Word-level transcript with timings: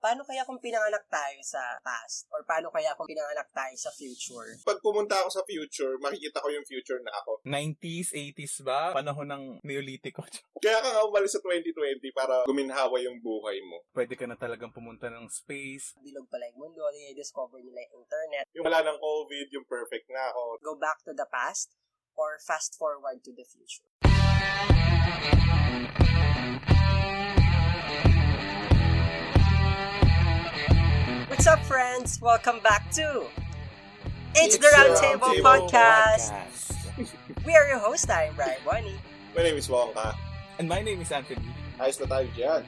paano 0.00 0.24
kaya 0.24 0.42
kung 0.48 0.56
pinanganak 0.58 1.04
tayo 1.12 1.38
sa 1.44 1.60
past? 1.84 2.24
Or 2.32 2.40
paano 2.48 2.72
kaya 2.72 2.96
kung 2.96 3.06
pinanganak 3.06 3.52
tayo 3.52 3.76
sa 3.76 3.92
future? 3.92 4.56
Pag 4.64 4.80
pumunta 4.80 5.20
ako 5.20 5.28
sa 5.28 5.44
future, 5.44 6.00
makikita 6.00 6.40
ko 6.40 6.48
yung 6.48 6.64
future 6.64 6.98
na 7.04 7.12
ako. 7.20 7.44
90s, 7.44 8.16
80s 8.16 8.64
ba? 8.64 8.96
Panahon 8.96 9.28
ng 9.28 9.44
Neolitiko. 9.60 10.24
Kaya 10.64 10.80
ka 10.80 10.88
nga 10.88 11.04
umalis 11.04 11.36
sa 11.36 11.40
2020 11.44 12.00
para 12.16 12.44
guminhawa 12.48 12.96
yung 13.04 13.20
buhay 13.20 13.60
mo. 13.64 13.84
Pwede 13.92 14.16
ka 14.16 14.24
na 14.24 14.40
talagang 14.40 14.72
pumunta 14.72 15.12
ng 15.12 15.28
space. 15.28 15.96
Bilog 16.00 16.26
pala 16.32 16.48
yung 16.48 16.68
mundo, 16.68 16.82
discover 17.12 17.60
nila 17.60 17.84
yung 17.92 18.02
internet. 18.02 18.44
Yung 18.56 18.64
wala 18.64 18.80
ng 18.80 18.98
COVID, 18.98 19.46
yung 19.52 19.66
perfect 19.68 20.08
na 20.08 20.32
ako. 20.32 20.56
Go 20.64 20.74
back 20.80 21.04
to 21.04 21.12
the 21.12 21.28
past 21.28 21.76
or 22.16 22.40
fast 22.40 22.76
forward 22.80 23.20
to 23.20 23.32
the 23.36 23.44
future. 23.44 23.84
What's 31.40 31.48
up, 31.48 31.64
friends? 31.64 32.20
Welcome 32.20 32.60
back 32.60 32.92
to 33.00 33.24
It's, 34.36 34.58
the 34.58 34.66
Roundtable 34.76 35.40
Roundtable 35.40 35.70
Podcast. 35.72 36.36
We 37.46 37.56
are 37.56 37.66
your 37.66 37.78
host. 37.78 38.10
I'm 38.10 38.36
Brian 38.36 38.60
Bonnie. 38.62 39.00
My 39.34 39.44
name 39.44 39.56
is 39.56 39.66
Wongka. 39.66 40.20
And 40.58 40.68
my 40.68 40.82
name 40.82 41.00
is 41.00 41.10
Anthony. 41.10 41.48
Ayos 41.80 41.96
na 41.96 42.12
tayo 42.12 42.28
dyan. 42.36 42.60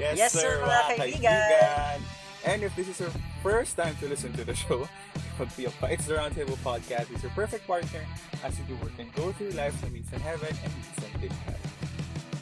Yes, 0.00 0.16
Yes, 0.16 0.32
sir, 0.32 0.64
mga 0.64 0.96
kaibigan. 0.96 2.00
And 2.48 2.64
if 2.64 2.72
this 2.72 2.88
is 2.88 3.04
your 3.04 3.12
first 3.44 3.76
time 3.76 3.92
to 4.00 4.08
listen 4.08 4.32
to 4.40 4.48
the 4.48 4.56
show, 4.56 4.88
Pagpiyok 5.36 5.76
pa, 5.76 5.92
It's 5.92 6.08
the 6.08 6.16
Roundtable 6.16 6.56
Podcast 6.64 7.12
is 7.12 7.20
your 7.20 7.36
perfect 7.36 7.68
partner 7.68 8.00
as 8.40 8.56
you 8.56 8.64
do 8.64 8.80
work 8.80 8.96
and 8.96 9.12
go 9.12 9.28
through 9.36 9.52
life 9.60 9.76
na 9.84 9.92
minsan 9.92 10.24
heaven 10.24 10.56
and 10.64 10.72
minsan 10.72 11.12
din 11.20 11.36
hell. 11.44 11.60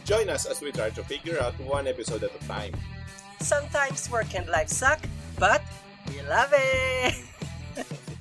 Join 0.07 0.31
us 0.31 0.47
as 0.47 0.63
we 0.63 0.71
try 0.71 0.95
to 0.95 1.03
figure 1.03 1.43
out 1.43 1.59
one 1.67 1.91
episode 1.91 2.23
at 2.23 2.31
a 2.31 2.43
time. 2.47 2.79
Sometimes 3.43 4.07
work 4.07 4.39
and 4.39 4.47
life 4.47 4.71
suck, 4.71 5.03
but 5.39 5.63
we 6.09 6.21
love 6.27 6.53
it. 6.53 7.15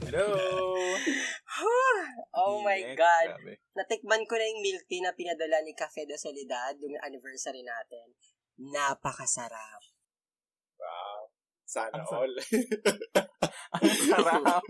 Hello! 0.05 0.35
oh 2.35 2.63
my 2.63 2.79
Yes, 2.79 2.97
God. 2.97 3.27
grabe. 3.37 3.53
Natikman 3.75 4.23
ko 4.27 4.35
na 4.35 4.45
yung 4.47 4.61
milk 4.63 4.83
tea 4.87 5.01
na 5.03 5.15
pinadala 5.15 5.63
ni 5.63 5.71
Cafe 5.75 6.03
de 6.03 6.17
Solidad 6.19 6.75
yung 6.79 6.99
anniversary 6.99 7.63
natin. 7.63 8.11
Napakasarap. 8.59 9.81
Wow. 10.79 11.31
Sana 11.63 12.03
Ang 12.03 12.07
all. 12.11 12.33
Ang 13.79 13.87
sarap! 13.87 14.65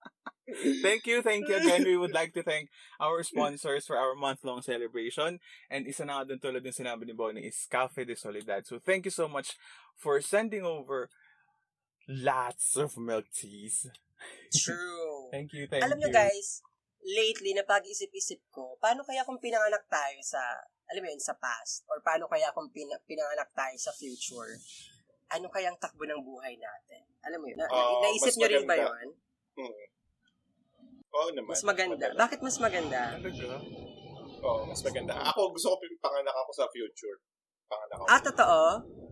thank 0.84 1.08
you, 1.08 1.24
thank 1.24 1.48
you 1.48 1.56
again. 1.56 1.84
We 1.84 1.96
would 1.96 2.12
like 2.12 2.36
to 2.36 2.44
thank 2.44 2.68
our 3.00 3.24
sponsors 3.24 3.88
for 3.88 3.96
our 3.96 4.14
month-long 4.14 4.60
celebration. 4.60 5.40
And 5.72 5.88
isa 5.88 6.04
na 6.04 6.20
nga 6.20 6.34
dun 6.36 6.40
tulad 6.42 6.62
ng 6.62 6.76
sinabi 6.76 7.08
ni 7.08 7.16
Bonnie 7.16 7.48
is 7.48 7.64
Cafe 7.66 8.04
de 8.04 8.14
Solidad. 8.14 8.68
So 8.68 8.76
thank 8.76 9.08
you 9.08 9.14
so 9.14 9.26
much 9.26 9.56
for 9.96 10.20
sending 10.20 10.62
over 10.62 11.08
lots 12.08 12.76
of 12.76 12.94
milk 12.96 13.26
teas. 13.30 13.90
True. 14.54 15.28
Thank 15.34 15.52
you, 15.52 15.66
thank 15.66 15.82
Alam 15.82 15.98
you. 15.98 16.06
nyo 16.06 16.14
guys, 16.14 16.62
lately, 17.02 17.52
napag-isip-isip 17.52 18.40
ko, 18.48 18.78
paano 18.78 19.02
kaya 19.02 19.26
kung 19.26 19.38
pinanganak 19.38 19.84
tayo 19.86 20.18
sa, 20.22 20.38
alam 20.86 21.02
mo 21.02 21.08
yun, 21.10 21.18
sa 21.18 21.34
past? 21.34 21.82
Or 21.90 21.98
paano 22.00 22.30
kaya 22.30 22.50
kung 22.54 22.70
pina- 22.70 23.02
pinanganak 23.04 23.50
tayo 23.52 23.74
sa 23.76 23.90
future? 23.90 24.54
Ano 25.34 25.50
kayang 25.50 25.76
takbo 25.76 26.06
ng 26.06 26.22
buhay 26.22 26.54
natin? 26.54 27.02
Alam 27.26 27.42
mo 27.42 27.46
yun? 27.50 27.58
Na- 27.58 27.68
Ah, 27.68 27.98
naisip 28.02 28.38
nyo 28.38 28.48
rin 28.48 28.64
ba 28.64 28.78
yun? 28.78 29.06
Hmm. 29.58 29.74
Oo 31.10 31.28
naman. 31.34 31.50
Mas 31.50 31.66
maganda. 31.66 32.06
Madala. 32.06 32.18
Bakit 32.22 32.38
mas 32.40 32.56
maganda? 32.62 33.00
Talaga? 33.18 33.56
Oo, 34.46 34.62
mas 34.68 34.80
maganda. 34.86 35.12
Ako, 35.34 35.50
gusto 35.50 35.74
ko 35.74 35.76
panganak 35.98 36.34
ako 36.38 36.50
sa 36.54 36.64
future. 36.70 37.18
Panganak 37.66 37.98
ako. 37.98 38.06
Ah, 38.06 38.20
totoo? 38.22 38.60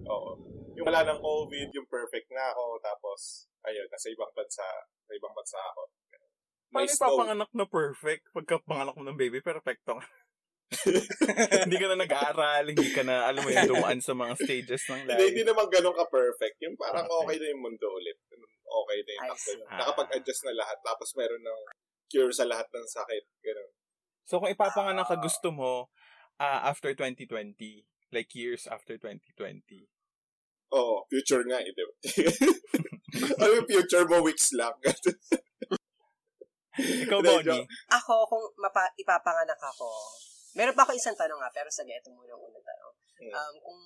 Oo. 0.06 0.30
Yung 0.74 0.86
wala 0.86 1.06
ng 1.06 1.20
COVID, 1.20 1.68
yung 1.72 1.88
perfect 1.88 2.28
na 2.30 2.50
ako, 2.50 2.82
tapos, 2.82 3.46
ayun, 3.62 3.86
nasa 3.86 4.10
ibang 4.10 4.32
bansa, 4.34 4.66
sa 4.82 5.12
ibang 5.14 5.30
bansa 5.30 5.58
ako. 5.60 5.82
Paano 5.86 6.74
May 6.74 6.86
snow. 6.90 6.96
ipapanganak 6.98 7.50
na 7.54 7.66
perfect? 7.70 8.24
Pagka 8.34 8.58
panganak 8.62 8.94
mo 8.98 9.02
ng 9.06 9.14
baby, 9.14 9.38
perfecto 9.38 9.94
ka. 9.94 10.06
hindi 11.64 11.76
ka 11.78 11.86
na 11.86 11.98
nag-aaral, 12.02 12.64
hindi 12.66 12.90
ka 12.90 13.06
na, 13.06 13.30
alam 13.30 13.46
mo 13.46 13.50
yun, 13.52 13.70
dumaan 13.70 14.02
sa 14.02 14.10
mga 14.10 14.34
stages 14.34 14.82
ng 14.90 15.06
Hindi, 15.06 15.14
hindi 15.30 15.42
life. 15.46 15.50
naman 15.54 15.66
ganun 15.70 15.94
ka-perfect. 15.94 16.56
Yung 16.66 16.74
parang 16.74 17.06
Okay. 17.06 17.18
okay 17.22 17.36
na 17.38 17.46
yung 17.54 17.62
mundo 17.62 17.86
ulit. 17.94 18.18
Okay 18.64 18.98
na 18.98 19.10
yung 19.14 19.28
takbo. 19.30 19.38
see. 19.38 19.60
Nakapag-adjust 19.70 20.42
na 20.50 20.54
lahat. 20.58 20.78
Tapos 20.82 21.08
meron 21.14 21.42
ng 21.46 21.60
cure 22.10 22.34
sa 22.34 22.42
lahat 22.42 22.66
ng 22.66 22.86
sakit. 22.90 23.24
Ganun. 23.38 23.70
So 24.26 24.42
kung 24.42 24.50
ipapanganak 24.50 25.06
ka 25.06 25.16
gusto 25.22 25.54
mo 25.54 25.94
ah, 26.42 26.66
after 26.66 26.90
2020, 26.90 27.54
like 28.10 28.34
years 28.34 28.66
after 28.66 28.98
2020. 28.98 29.86
Oo, 30.74 31.06
future 31.06 31.46
nga. 31.46 31.62
Eh, 31.62 31.70
di 31.70 31.82
ba? 31.86 31.94
ano 33.46 33.52
yung 33.62 33.68
future 33.70 34.06
mo? 34.10 34.26
Weeks 34.26 34.50
lang. 34.58 34.74
Ikaw, 36.74 37.18
Bonnie. 37.22 37.64
Ako, 37.94 38.26
kung 38.26 38.44
mapa- 38.58 38.94
ipapanganak 38.98 39.60
ako, 39.62 39.86
meron 40.58 40.74
pa 40.74 40.82
ako 40.82 40.98
isang 40.98 41.14
tanong 41.14 41.38
nga, 41.38 41.50
pero 41.54 41.70
sige, 41.70 41.94
ito 41.94 42.10
muna 42.10 42.34
ang 42.34 42.42
unang 42.42 42.66
tanong. 42.66 42.94
Hmm. 43.14 43.30
Um, 43.30 43.54
kung 43.62 43.80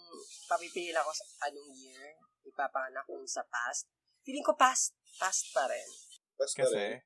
papipili 0.48 0.96
ako 0.96 1.12
sa 1.12 1.52
anong 1.52 1.68
year, 1.76 2.16
ipapanganak 2.48 3.04
kung 3.04 3.20
sa 3.28 3.44
past, 3.52 3.84
feeling 4.24 4.44
ko 4.44 4.56
past, 4.56 4.96
past 5.20 5.52
pa 5.52 5.68
rin. 5.68 5.88
Tapos 6.40 6.54
na 6.56 6.68
rin. 6.72 6.96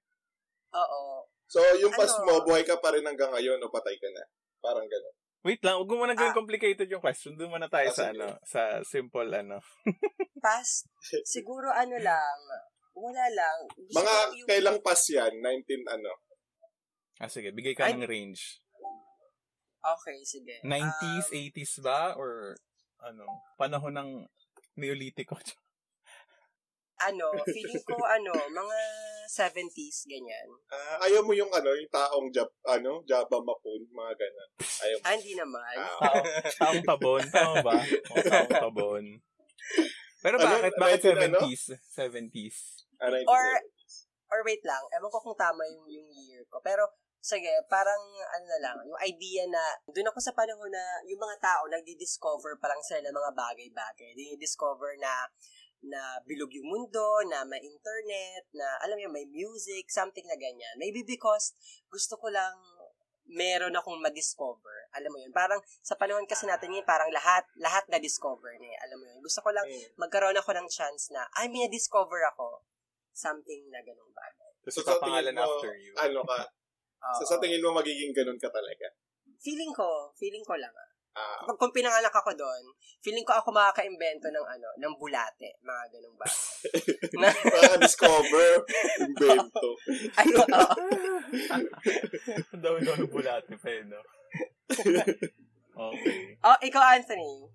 Oo. 0.78 1.26
So, 1.50 1.58
yung 1.82 1.92
past 1.92 2.22
Ano? 2.22 2.26
mo, 2.30 2.34
buhay 2.46 2.62
ka 2.62 2.78
pa 2.78 2.94
rin 2.94 3.04
hanggang 3.04 3.34
ngayon 3.34 3.60
o 3.60 3.68
patay 3.68 3.98
ka 3.98 4.08
na. 4.14 4.24
Parang 4.62 4.86
ganun. 4.86 5.16
Wait 5.42 5.60
lang, 5.60 5.76
huwag 5.76 5.88
mo 5.88 5.96
muna 6.00 6.14
gawin 6.14 6.30
Ah. 6.30 6.38
complicated 6.38 6.86
yung 6.86 7.00
question. 7.00 7.34
Doon 7.34 7.50
muna 7.52 7.66
tayo 7.66 7.86
Ah, 7.86 7.94
sa, 7.94 8.04
ano, 8.08 8.26
sa 8.42 8.60
simple, 8.82 9.28
ano. 9.28 9.58
Past, 10.40 10.86
siguro 11.24 11.68
ano 11.68 11.94
lang, 11.96 12.38
wala 12.92 13.24
lang. 13.28 13.58
Gusto 13.72 13.96
Mga 13.96 14.14
yung- 14.32 14.48
kailang 14.48 14.78
pass 14.80 15.02
yan? 15.08 15.32
19 15.34 15.86
ano? 15.88 16.12
Ah, 17.18 17.28
sige, 17.28 17.50
bigay 17.50 17.74
ka 17.74 17.86
Ay. 17.86 17.94
ng 17.94 18.06
range. 18.06 18.58
Okay, 19.78 20.22
sige. 20.22 20.62
90s, 20.62 21.26
Um, 21.28 21.36
80s 21.36 21.72
ba? 21.80 22.14
Or, 22.14 22.54
ano, 23.00 23.26
panahon 23.56 23.90
ng 23.92 24.10
Neolitiko? 24.76 25.34
ano, 27.04 27.26
feeling 27.44 27.82
ko, 27.82 27.96
ano, 28.16 28.30
mga 28.32 28.78
70s, 29.28 30.04
ganyan. 30.04 30.48
Ah, 30.68 31.02
ayaw 31.02 31.22
mo 31.22 31.32
yung 31.32 31.48
ano, 31.48 31.72
yung 31.72 31.88
taong 31.88 32.28
Jap, 32.28 32.50
ano, 32.62 33.00
Java 33.02 33.38
Mapun, 33.38 33.80
mga 33.86 34.12
ganun. 34.14 34.50
Ayaw 34.60 34.96
mo. 34.96 35.02
Ah, 35.02 35.14
hindi 35.14 35.32
naman. 35.32 35.74
Ah, 35.74 35.88
Tao, 35.98 36.16
taong 36.58 36.82
tabon, 36.84 37.22
tama 37.28 37.54
ba? 37.62 37.74
O, 37.80 38.14
taong 38.20 38.52
tabon. 38.52 39.04
Pero 40.20 40.36
Ano? 40.36 40.44
bakit? 40.46 40.72
Bakit 40.76 41.00
19 41.16 41.26
ano? 41.26 41.38
70s? 41.42 41.64
70s? 41.90 42.58
ah, 42.98 43.08
1970s. 43.08 43.28
Or- 43.28 43.64
Or 44.32 44.40
wait 44.48 44.64
lang, 44.64 44.80
ewan 44.90 45.12
ko 45.12 45.20
kung 45.20 45.36
tama 45.36 45.60
yung, 45.68 45.84
yung 45.92 46.08
year 46.08 46.40
ko. 46.48 46.56
Pero, 46.64 46.88
sige, 47.20 47.52
parang, 47.68 48.00
ano 48.32 48.46
na 48.48 48.60
lang, 48.64 48.76
yung 48.80 48.96
idea 49.04 49.44
na, 49.44 49.60
doon 49.84 50.08
ako 50.08 50.24
sa 50.24 50.32
panahon 50.32 50.72
na, 50.72 50.80
yung 51.04 51.20
mga 51.20 51.36
tao, 51.36 51.68
nagdi-discover 51.68 52.56
pa 52.56 52.72
lang 52.72 52.80
sila 52.80 53.04
ng 53.04 53.12
mga 53.12 53.28
bagay-bagay. 53.36 54.16
Di-discover 54.16 54.96
na, 54.96 55.28
na 55.82 56.18
bilog 56.22 56.50
yung 56.54 56.70
mundo, 56.70 57.02
na 57.26 57.42
may 57.42 57.58
internet, 57.58 58.46
na, 58.54 58.66
alam 58.82 58.94
mo 58.94 59.02
yun, 59.02 59.14
may 59.14 59.26
music, 59.26 59.90
something 59.90 60.22
na 60.24 60.38
ganyan. 60.38 60.74
Maybe 60.78 61.02
because, 61.02 61.52
gusto 61.90 62.14
ko 62.16 62.30
lang, 62.30 62.54
meron 63.26 63.74
akong 63.74 63.98
ma-discover. 63.98 64.90
Alam 64.94 65.10
mo 65.10 65.18
yun, 65.18 65.34
parang, 65.34 65.58
sa 65.82 65.98
panahon 65.98 66.26
kasi 66.26 66.46
natin 66.46 66.70
yun, 66.70 66.86
parang 66.86 67.10
lahat, 67.10 67.42
lahat 67.58 67.82
na-discover 67.90 68.54
niya. 68.58 68.78
Alam 68.86 69.02
mo 69.02 69.04
yun, 69.10 69.18
gusto 69.22 69.42
ko 69.42 69.50
lang, 69.50 69.66
Hmm. 69.66 69.90
magkaroon 69.98 70.38
ako 70.38 70.50
ng 70.54 70.68
chance 70.70 71.10
na, 71.10 71.26
ay, 71.38 71.50
may 71.50 71.66
na-discover 71.66 72.22
ako. 72.34 72.62
Something 73.12 73.68
na 73.68 73.82
ganung 73.84 74.12
bagay. 74.14 74.52
Tapos 74.62 74.74
So, 74.78 74.82
sa 74.86 74.96
tingin 75.02 75.34
mo, 75.34 75.42
after 75.44 75.74
you. 75.76 75.92
ano 75.98 76.22
ka? 76.24 76.38
So, 77.18 77.26
sa 77.26 77.36
tingin 77.42 77.58
mo, 77.58 77.74
magiging 77.74 78.14
ganun 78.14 78.38
ka 78.38 78.46
talaga? 78.46 78.86
feeling 79.42 79.74
ko, 79.74 80.14
feeling 80.14 80.46
ko 80.46 80.54
lang. 80.54 80.70
ah. 80.70 80.90
Ah, 81.12 81.44
Kapag 81.44 81.60
kung 81.60 81.76
pinanganak 81.76 82.08
ako 82.08 82.32
doon, 82.32 82.72
feeling 83.04 83.20
ko 83.20 83.36
ako 83.36 83.52
makaka-invento 83.52 84.32
ng 84.32 84.46
ano, 84.48 84.68
ng 84.80 84.94
bulate, 84.96 85.60
mga 85.60 85.82
ganung 85.92 86.16
bagay. 86.16 86.40
na, 87.20 87.28
Maka-discover, 87.28 88.64
invento. 88.96 89.68
ay, 90.18 90.28
oo. 90.32 90.62
Ang 92.56 92.62
dami-dami 92.64 93.04
bulate 93.12 93.52
pa 93.60 93.68
eh, 93.68 93.84
no? 93.84 94.00
okay. 95.76 96.40
Oh, 96.40 96.58
ikaw, 96.64 96.96
Anthony. 96.96 97.52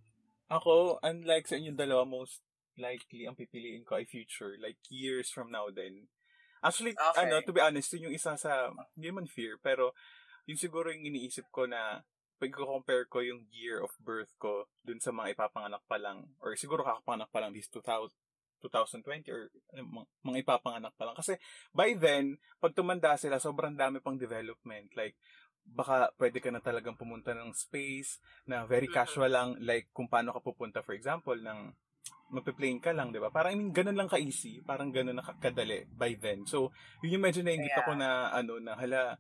Ako, 0.53 1.01
unlike 1.01 1.50
sa 1.50 1.57
inyong 1.57 1.81
dalawa, 1.81 2.06
most 2.06 2.45
likely 2.77 3.25
ang 3.25 3.33
pipiliin 3.33 3.81
ko 3.81 3.98
ay 3.98 4.06
future. 4.06 4.53
Like, 4.62 4.77
years 4.94 5.33
from 5.33 5.50
now 5.50 5.74
din. 5.74 6.06
Actually, 6.62 6.94
Okay. 6.94 7.25
ano, 7.25 7.42
to 7.42 7.53
be 7.53 7.62
honest, 7.62 7.89
yun 7.98 8.10
yung 8.10 8.18
isa 8.18 8.38
sa, 8.38 8.69
hindi 8.94 9.10
man 9.10 9.25
fear, 9.25 9.57
pero 9.57 9.98
yun 10.45 10.62
siguro 10.62 10.94
yung 10.94 11.10
iniisip 11.10 11.50
ko 11.50 11.65
na 11.65 12.06
pag 12.38 12.54
compare 12.54 13.06
ko 13.10 13.22
yung 13.25 13.50
year 13.50 13.81
of 13.81 13.89
birth 13.98 14.31
ko 14.38 14.69
dun 14.86 15.01
sa 15.01 15.10
mga 15.10 15.34
ipapanganak 15.34 15.81
pa 15.89 15.98
lang, 15.98 16.30
or 16.42 16.54
siguro 16.54 16.86
kakapanganak 16.86 17.30
pa 17.34 17.42
lang 17.42 17.51
this 17.54 17.69
2000, 17.74 18.13
2020 18.62 19.30
or 19.34 19.50
mga, 19.74 20.06
mga 20.25 20.38
ipapanganak 20.45 20.94
pa 20.98 21.10
lang. 21.10 21.16
Kasi 21.18 21.38
by 21.74 21.98
then, 21.98 22.38
pag 22.62 22.74
tumanda 22.74 23.18
sila, 23.18 23.38
sobrang 23.38 23.74
dami 23.74 24.01
pang 24.01 24.18
development. 24.18 24.94
Like, 24.98 25.18
baka 25.68 26.13
pwede 26.16 26.39
ka 26.39 26.50
na 26.54 26.63
talagang 26.63 26.95
pumunta 26.95 27.36
ng 27.36 27.51
space 27.51 28.24
na 28.48 28.63
very 28.63 28.88
casual 28.88 29.28
lang, 29.28 29.50
like 29.60 29.92
kung 29.92 30.07
paano 30.07 30.31
ka 30.31 30.39
pupunta, 30.39 30.80
for 30.80 30.95
example, 30.95 31.36
ng 31.36 31.75
mape-plane 32.28 32.80
ka 32.84 32.92
lang, 32.92 33.12
di 33.16 33.19
ba? 33.24 33.31
Parang, 33.31 33.56
I 33.56 33.57
mean, 33.60 33.72
ganun 33.72 33.95
lang 33.95 34.12
ka-easy. 34.12 34.60
Parang 34.63 34.92
ganun 34.92 35.16
na 35.16 35.24
kadali 35.24 35.88
by 35.88 36.16
then. 36.19 36.44
So, 36.44 36.75
yun 37.00 37.19
yung 37.19 37.24
medyo 37.24 37.39
naingit 37.39 37.72
Yeah. 37.72 37.84
ako 37.84 37.92
na, 37.95 38.10
ano, 38.36 38.60
na, 38.60 38.75
hala, 38.75 39.16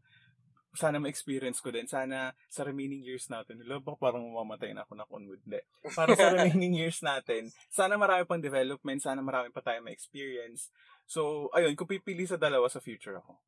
sana 0.77 1.01
ma-experience 1.01 1.57
ko 1.57 1.73
din. 1.73 1.89
Sana 1.89 2.37
sa 2.47 2.61
remaining 2.61 3.01
years 3.01 3.25
natin, 3.27 3.57
wala 3.65 3.81
ba 3.81 3.97
parang 3.97 4.21
mamamatay 4.21 4.71
na 4.71 4.85
ako 4.85 4.93
na. 4.93 5.09
Hindi. 5.09 5.59
Para 5.97 6.13
sa 6.13 6.29
remaining 6.37 6.77
years 6.77 7.01
natin, 7.01 7.49
sana 7.73 7.97
marami 7.97 8.23
pang 8.23 8.39
development, 8.39 9.01
sana 9.01 9.25
marami 9.25 9.49
pa 9.49 9.65
tayo 9.65 9.81
ma-experience. 9.81 10.69
So, 11.09 11.49
ayun, 11.57 11.73
kung 11.73 11.89
pipili 11.89 12.29
sa 12.29 12.37
dalawa 12.37 12.69
sa 12.69 12.77
future 12.77 13.17
ako. 13.17 13.41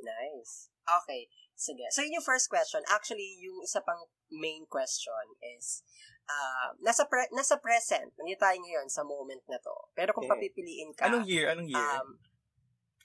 Nice. 0.00 0.72
Okay. 1.04 1.28
Sige. 1.52 1.84
So, 1.92 2.00
yun 2.00 2.16
yung 2.16 2.24
first 2.24 2.48
question. 2.48 2.80
Actually, 2.88 3.36
yung 3.44 3.60
isa 3.60 3.84
pang 3.84 4.08
main 4.32 4.64
question 4.64 5.26
is, 5.58 5.84
uh, 6.24 6.72
nasa 6.80 7.04
pre- 7.04 7.28
nasa 7.36 7.60
present, 7.60 8.16
nandito 8.16 8.40
tayo 8.40 8.56
ngayon 8.56 8.88
sa 8.88 9.04
moment 9.04 9.44
na 9.44 9.60
to. 9.60 9.76
Pero 9.92 10.16
kung 10.16 10.24
Mm. 10.24 10.32
papipiliin 10.32 10.90
ka, 10.96 11.12
Anong 11.12 11.28
year? 11.28 11.52
Anong 11.52 11.68
year? 11.68 11.84
um, 12.00 12.16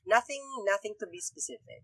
nothing, 0.08 0.44
nothing 0.64 0.96
to 0.96 1.10
be 1.12 1.20
specific. 1.20 1.84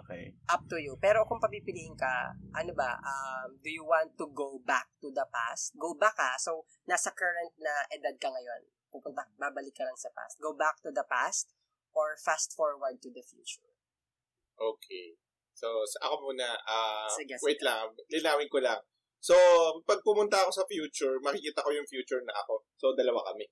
Okay. 0.00 0.32
Up 0.48 0.62
to 0.68 0.76
you. 0.76 0.96
Pero 1.00 1.24
kung 1.24 1.40
papipiliin 1.40 1.96
ka, 1.96 2.32
ano 2.52 2.72
ba, 2.72 3.00
um, 3.00 3.56
do 3.60 3.68
you 3.68 3.84
want 3.84 4.12
to 4.16 4.28
go 4.32 4.60
back 4.62 4.88
to 5.00 5.08
the 5.10 5.24
past? 5.32 5.72
Go 5.76 5.96
back 5.96 6.16
ka. 6.16 6.36
So, 6.36 6.64
nasa 6.84 7.12
current 7.12 7.56
na 7.58 7.84
edad 7.90 8.16
ka 8.20 8.28
ngayon. 8.28 8.68
Pupunta, 8.92 9.26
babalik 9.36 9.76
ka 9.76 9.84
lang 9.84 9.96
sa 9.96 10.12
past. 10.12 10.40
Go 10.40 10.56
back 10.56 10.80
to 10.84 10.92
the 10.92 11.04
past 11.08 11.52
or 11.96 12.16
fast 12.20 12.52
forward 12.52 13.00
to 13.00 13.08
the 13.12 13.24
future. 13.24 13.72
Okay. 14.56 15.16
So, 15.56 15.84
sa 15.88 16.08
ako 16.08 16.30
muna, 16.32 16.52
ah, 16.68 17.08
Sige, 17.08 17.40
wait 17.40 17.56
sige. 17.56 17.64
lang, 17.64 17.88
linawin 18.12 18.48
ko 18.52 18.60
lang. 18.60 18.80
So, 19.24 19.34
pag 19.88 20.04
pumunta 20.04 20.36
ako 20.36 20.52
sa 20.52 20.68
future, 20.68 21.16
makikita 21.24 21.64
ko 21.64 21.72
yung 21.72 21.88
future 21.88 22.20
na 22.22 22.36
ako. 22.44 22.60
So, 22.76 22.92
dalawa 22.92 23.24
kami. 23.32 23.48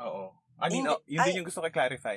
Oo. 0.00 0.32
I 0.62 0.68
mean, 0.72 0.88
Hindi- 0.88 0.96
oh, 0.96 1.00
yun 1.04 1.20
ay- 1.20 1.26
din 1.28 1.38
yung 1.44 1.48
gusto 1.48 1.60
ko 1.60 1.68
clarify. 1.68 2.16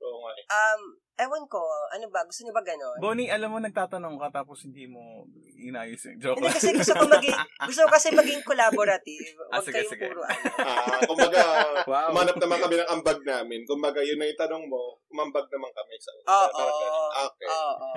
Oo 0.00 0.18
nga 0.24 0.32
eh. 0.40 0.46
Um, 0.48 0.82
ewan 1.14 1.44
ko, 1.44 1.60
ano 1.90 2.08
ba, 2.08 2.24
gusto 2.24 2.42
niyo 2.42 2.52
ba 2.52 2.64
ganon? 2.64 2.96
Bonnie, 2.98 3.28
alam 3.28 3.52
mo, 3.52 3.58
nagtatanong 3.58 4.16
ka 4.16 4.42
tapos 4.42 4.64
hindi 4.64 4.88
mo 4.88 5.28
inayos 5.54 6.00
yung 6.08 6.18
joke. 6.18 6.40
Hindi 6.40 6.50
kasi 6.50 6.72
gusto 6.72 6.94
ko 6.96 7.04
maging, 7.06 7.36
gusto 7.68 7.80
ko 7.84 7.90
kasi 7.92 8.08
maging 8.10 8.40
collaborative. 8.42 9.36
Ah, 9.48 9.60
Huwag 9.60 9.66
sige, 9.68 9.74
kayong 9.78 9.92
sige. 9.92 10.04
puro 10.08 10.20
ano. 10.26 10.44
Ah, 10.58 11.00
kumbaga, 11.04 11.40
Wow. 11.82 12.10
umanap 12.10 12.36
naman 12.38 12.58
kami 12.58 12.74
ng 12.78 12.90
ambag 12.90 13.18
namin. 13.22 13.60
Kumbaga, 13.64 14.00
yun 14.00 14.16
na 14.16 14.26
yung 14.26 14.40
tanong 14.40 14.64
mo, 14.66 14.80
umambag 15.08 15.46
naman 15.48 15.70
kami 15.70 15.94
sa... 15.98 16.10
Oo. 16.26 16.50
ganun. 16.50 17.10
Okay. 17.28 17.48
Oo. 17.48 17.90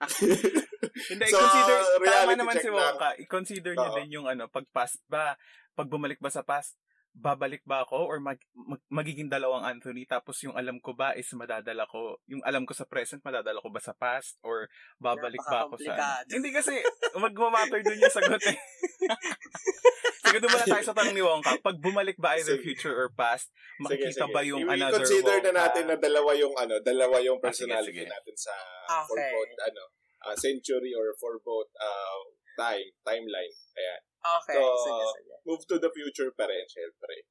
Hindi, 1.10 1.24
So, 1.26 1.36
i-consider, 1.36 1.76
tama 1.80 2.02
reality 2.02 2.36
naman 2.36 2.54
check 2.54 2.64
si. 2.64 2.70
Wonka, 2.70 3.08
i-consider 3.18 3.72
niya 3.74 3.90
din 3.94 4.08
yung 4.12 4.26
ano, 4.26 4.46
pag 4.46 4.64
past 4.70 5.00
ba, 5.06 5.34
pag 5.72 5.88
bumalik 5.88 6.18
ba 6.18 6.28
sa 6.28 6.42
past, 6.42 6.76
babalik 7.10 7.66
ba 7.66 7.82
ako 7.82 8.06
or 8.06 8.18
mag, 8.18 8.38
mag- 8.54 8.86
magiging 8.86 9.26
dalawang 9.26 9.66
Anthony 9.66 10.06
tapos 10.06 10.38
yung 10.40 10.54
alam 10.54 10.78
ko 10.78 10.94
ba 10.94 11.10
is 11.12 11.26
madadala 11.34 11.82
ko 11.84 12.22
yung 12.24 12.38
alam 12.42 12.62
ko 12.62 12.70
sa 12.70 12.86
present 12.86 13.18
madadala 13.20 13.58
ko 13.58 13.68
ba 13.68 13.82
sa 13.82 13.90
past 13.92 14.38
or 14.40 14.70
babalik 14.96 15.42
ba 15.42 15.66
ako 15.66 15.74
sa 15.76 15.92
ano? 15.92 16.30
Hindi 16.30 16.50
kasi 16.50 16.78
magmamatter 17.12 17.82
dun 17.82 17.98
yung 17.98 18.14
sagot 18.14 18.42
eh 18.46 18.54
sige 20.22 20.38
doon 20.38 20.52
muna 20.52 20.66
tayo 20.68 20.84
sa 20.86 20.94
tanong 20.94 21.16
ni 21.16 21.24
Wonka 21.24 21.58
pag 21.58 21.76
bumalik 21.76 22.14
ba 22.14 22.38
either 22.38 22.54
Sige. 22.54 22.64
future 22.72 22.94
or 22.94 23.10
past 23.10 23.50
makikita 23.78 24.30
ba 24.30 24.46
yung 24.46 24.70
I- 24.70 24.78
another 24.78 25.02
I-consider 25.02 25.36
na 25.40 25.50
Wonka? 25.50 25.60
natin 25.66 25.84
na 25.90 25.96
dalawa 25.98 26.30
yung 26.38 26.54
ano, 26.54 26.74
dalawa 26.78 27.16
yung 27.18 27.36
Ah, 27.36 27.50
sige, 27.50 27.66
personality 27.66 28.04
sige. 28.04 28.06
natin 28.06 28.36
sa 28.38 28.54
Okay. 29.02 29.08
for 29.08 29.18
both 29.34 29.54
ano, 29.66 29.82
uh, 30.22 30.36
century 30.38 30.92
or 30.94 31.10
for 31.16 31.34
both 31.40 31.70
uh, 31.74 32.22
time, 32.54 32.86
timeline. 33.02 33.54
Ayan. 33.74 34.00
Okay, 34.20 34.54
So, 34.54 34.64
sige, 34.84 35.04
sige. 35.16 35.34
Move 35.48 35.62
to 35.64 35.76
the 35.80 35.90
future 35.90 36.28
pa 36.36 36.44
rin, 36.44 36.64
syempre. 36.68 37.24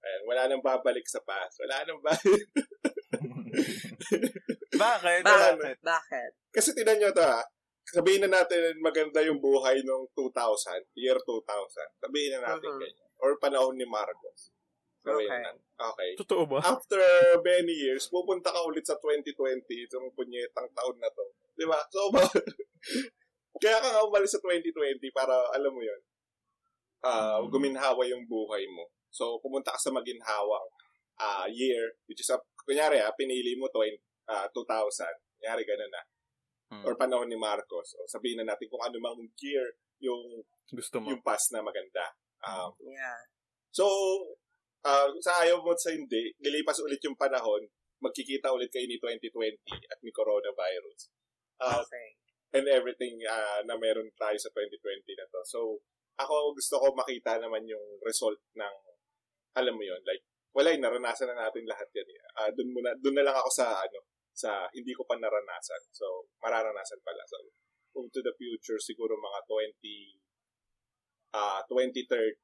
Ayan, 0.00 0.22
wala 0.24 0.42
nang 0.48 0.64
babalik 0.64 1.04
sa 1.04 1.20
past. 1.20 1.60
Wala 1.60 1.84
nang 1.84 2.00
babalik. 2.00 2.48
bakit? 4.80 5.20
Bakit? 5.20 5.54
bakit? 5.60 5.76
Bakit? 5.84 6.30
Kasi 6.48 6.72
tinan 6.72 6.96
nyo 6.96 7.10
to 7.12 7.20
ha. 7.20 7.44
Sabihin 7.90 8.22
na 8.24 8.40
natin 8.40 8.78
maganda 8.78 9.18
yung 9.20 9.42
buhay 9.42 9.82
nung 9.82 10.06
2000, 10.14 10.86
year 10.94 11.18
2000. 11.18 11.44
Sabihin 11.98 12.38
na 12.38 12.54
natin 12.54 12.70
Mhm. 12.70 12.80
ganyan. 12.80 13.08
Or 13.20 13.36
panahon 13.36 13.76
ni 13.76 13.84
Marcos. 13.84 14.54
Sabihin 15.02 15.28
Okay. 15.28 15.42
na. 15.42 15.52
Okay. 15.80 16.10
totoo 16.16 16.44
ba? 16.44 16.60
After 16.60 17.00
many 17.40 17.72
years, 17.72 18.08
pupunta 18.08 18.52
ka 18.52 18.60
ulit 18.64 18.84
sa 18.84 18.96
2020, 19.00 19.64
itong 19.88 20.12
punyetang 20.12 20.68
taon 20.72 20.96
na 20.96 21.08
to. 21.08 21.24
Di 21.56 21.64
ba? 21.64 21.80
So, 21.88 22.12
ba, 22.12 22.20
kaya 23.62 23.80
ka 23.80 23.88
nga 23.90 24.04
umalis 24.04 24.32
sa 24.32 24.40
2020 24.44 25.08
para, 25.10 25.32
alam 25.56 25.72
mo 25.72 25.80
yun, 25.80 26.00
Mm. 27.00 27.48
guminhawa 27.48 28.02
yung 28.04 28.28
buhay 28.28 28.68
mo. 28.68 28.88
So, 29.10 29.40
pumunta 29.40 29.72
ka 29.74 29.80
sa 29.80 29.90
maginhawang 29.90 30.68
ah 31.20 31.44
year, 31.48 31.96
which 32.08 32.20
is, 32.24 32.30
a, 32.32 32.40
kunyari, 32.64 32.96
ah, 33.00 33.12
pinili 33.12 33.56
mo 33.60 33.68
20, 33.68 33.96
ah, 34.32 34.48
2000. 34.52 35.08
Kunyari, 35.36 35.62
ganun 35.68 35.92
na. 35.92 36.02
Hmm. 36.70 36.84
Or 36.86 36.94
panahon 36.96 37.28
ni 37.28 37.36
Marcos. 37.36 37.92
O 37.98 38.06
sabihin 38.08 38.40
na 38.40 38.54
natin 38.54 38.70
kung 38.70 38.80
ano 38.80 38.96
mang 39.02 39.18
year 39.42 39.74
yung, 40.00 40.40
gusto 40.70 40.96
mo 41.02 41.12
yung 41.12 41.24
past 41.24 41.52
na 41.52 41.60
maganda. 41.60 42.14
Um, 42.46 42.72
Yeah. 42.80 43.20
So, 43.74 43.84
ah, 44.86 45.12
sa 45.20 45.44
ayaw 45.44 45.60
mo 45.60 45.76
sa 45.76 45.92
hindi, 45.92 46.32
lilipas 46.40 46.80
ulit 46.80 47.02
yung 47.04 47.18
panahon, 47.18 47.68
magkikita 48.00 48.48
ulit 48.54 48.72
kayo 48.72 48.88
ni 48.88 48.96
2020 48.96 49.60
at 49.92 49.98
ni 50.00 50.08
coronavirus. 50.14 51.12
Ah, 51.60 51.84
Okay. 51.84 52.16
and 52.56 52.64
everything 52.72 53.20
ah, 53.28 53.60
na 53.68 53.76
meron 53.76 54.08
tayo 54.16 54.34
sa 54.40 54.48
2020 54.56 55.04
na 55.20 55.26
to. 55.28 55.40
So, 55.44 55.60
ako 56.20 56.54
gusto 56.56 56.76
ko 56.80 56.86
makita 56.92 57.40
naman 57.40 57.64
yung 57.66 57.98
result 58.04 58.38
ng, 58.56 58.76
alam 59.56 59.74
mo 59.74 59.82
yon 59.82 60.00
like, 60.04 60.22
wala 60.50 60.74
yung 60.74 60.82
naranasan 60.82 61.30
na 61.30 61.46
natin 61.46 61.62
lahat 61.66 61.86
yan. 61.94 62.08
Eh. 62.10 62.20
Ah, 62.38 62.50
dun, 62.50 62.74
muna, 62.74 62.90
dun 62.98 63.14
na 63.14 63.22
lang 63.22 63.36
ako 63.38 63.50
sa, 63.54 63.86
ano, 63.86 64.02
sa 64.34 64.66
hindi 64.74 64.90
ko 64.94 65.06
pa 65.06 65.14
naranasan. 65.18 65.82
So, 65.94 66.26
mararanasan 66.42 67.02
pala. 67.06 67.22
So, 67.30 67.38
move 67.94 68.10
to 68.14 68.22
the 68.22 68.34
future, 68.34 68.78
siguro 68.82 69.14
mga 69.18 69.40
20, 69.46 71.38
ah 71.38 71.62
2030, 71.66 72.34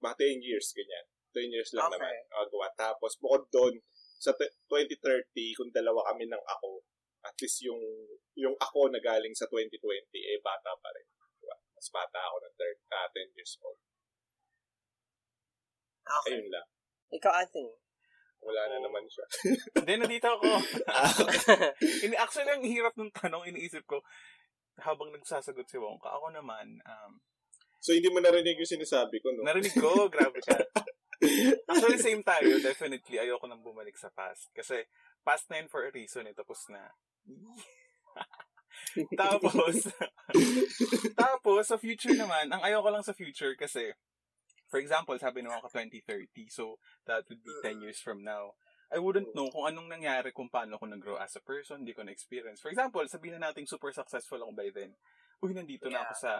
mga 0.00 0.14
10 0.16 0.40
years, 0.48 0.72
ganyan. 0.72 1.06
10 1.36 1.54
years 1.54 1.70
lang 1.76 1.90
Okay. 1.90 1.98
naman 2.00 2.14
uh, 2.32 2.46
gawa. 2.48 2.68
Tapos, 2.78 3.16
bukod 3.20 3.48
doon, 3.52 3.74
sa 4.20 4.32
t- 4.32 4.54
2030, 4.70 5.58
kung 5.58 5.68
dalawa 5.74 6.08
kami 6.14 6.24
ng 6.30 6.44
ako, 6.46 6.80
at 7.24 7.36
least 7.40 7.64
yung 7.64 7.80
yung 8.36 8.56
ako 8.60 8.88
na 8.92 9.00
galing 9.00 9.32
sa 9.36 9.48
2020, 9.48 9.80
eh, 10.16 10.38
bata 10.40 10.72
pa 10.80 10.88
rin. 10.92 11.08
Diba? 11.40 11.56
Mas 11.76 11.88
bata 11.92 12.18
ako 12.20 12.36
ng 12.44 12.54
thir- 12.56 12.84
ah, 12.92 13.08
10 13.12 13.36
years 13.36 13.56
old. 13.60 13.80
Okay. 16.04 16.36
Ayun 16.36 16.48
lang. 16.52 16.66
Ikaw, 17.14 17.32
Anthony. 17.32 17.72
Wala 18.44 18.62
na 18.68 18.78
naman 18.84 19.04
siya. 19.08 19.24
Hindi, 19.80 19.92
nandito 19.96 20.28
ako. 20.28 20.50
Ini 22.04 22.14
actually, 22.20 22.52
ang 22.52 22.64
hirap 22.64 22.94
ng 23.00 23.12
tanong, 23.16 23.48
iniisip 23.48 23.88
ko, 23.88 24.04
habang 24.84 25.14
nagsasagot 25.16 25.64
si 25.64 25.80
Wongka, 25.80 26.12
ako 26.12 26.34
naman, 26.34 26.82
um, 26.84 27.12
so, 27.78 27.94
hindi 27.94 28.10
mo 28.10 28.18
narinig 28.18 28.58
yung 28.58 28.74
sinasabi 28.74 29.22
ko, 29.22 29.30
no? 29.30 29.46
narinig 29.46 29.70
ko, 29.70 29.86
grabe 30.12 30.42
ka. 30.42 30.58
Actually, 31.70 32.02
same 32.02 32.26
tayo, 32.26 32.58
definitely, 32.58 33.22
ayoko 33.22 33.46
nang 33.46 33.62
bumalik 33.62 33.94
sa 33.94 34.10
past. 34.10 34.50
Kasi, 34.50 34.82
past 35.22 35.46
na 35.46 35.62
yun 35.62 35.70
for 35.70 35.86
a 35.86 35.94
reason, 35.94 36.26
eh, 36.26 36.34
tapos 36.34 36.66
na. 36.68 36.90
tapos, 39.14 39.88
tapos, 41.14 41.64
sa 41.70 41.78
future 41.78 42.18
naman, 42.18 42.50
ang 42.50 42.66
ayoko 42.66 42.90
lang 42.90 43.06
sa 43.06 43.14
future 43.14 43.54
kasi, 43.54 43.94
for 44.74 44.82
example, 44.82 45.14
sabi 45.22 45.38
naman 45.46 45.62
ko 45.62 45.70
2030, 45.70 46.50
so 46.50 46.82
that 47.06 47.22
would 47.30 47.38
be 47.38 47.54
10 47.62 47.78
years 47.78 48.02
from 48.02 48.26
now. 48.26 48.58
I 48.90 48.98
wouldn't 48.98 49.30
know 49.30 49.46
kung 49.54 49.70
anong 49.70 49.86
nangyari 49.86 50.34
kung 50.34 50.50
paano 50.50 50.74
ako 50.74 50.90
nag-grow 50.90 51.14
as 51.22 51.38
a 51.38 51.42
person, 51.46 51.86
hindi 51.86 51.94
ko 51.94 52.02
na-experience. 52.02 52.58
For 52.58 52.74
example, 52.74 53.06
sabihin 53.06 53.38
na 53.38 53.54
natin 53.54 53.70
super 53.70 53.94
successful 53.94 54.42
ako 54.42 54.50
by 54.50 54.74
then. 54.74 54.98
Uy, 55.38 55.54
nandito 55.54 55.86
na 55.86 56.02
Yeah. 56.02 56.10
ako 56.10 56.14
sa, 56.18 56.32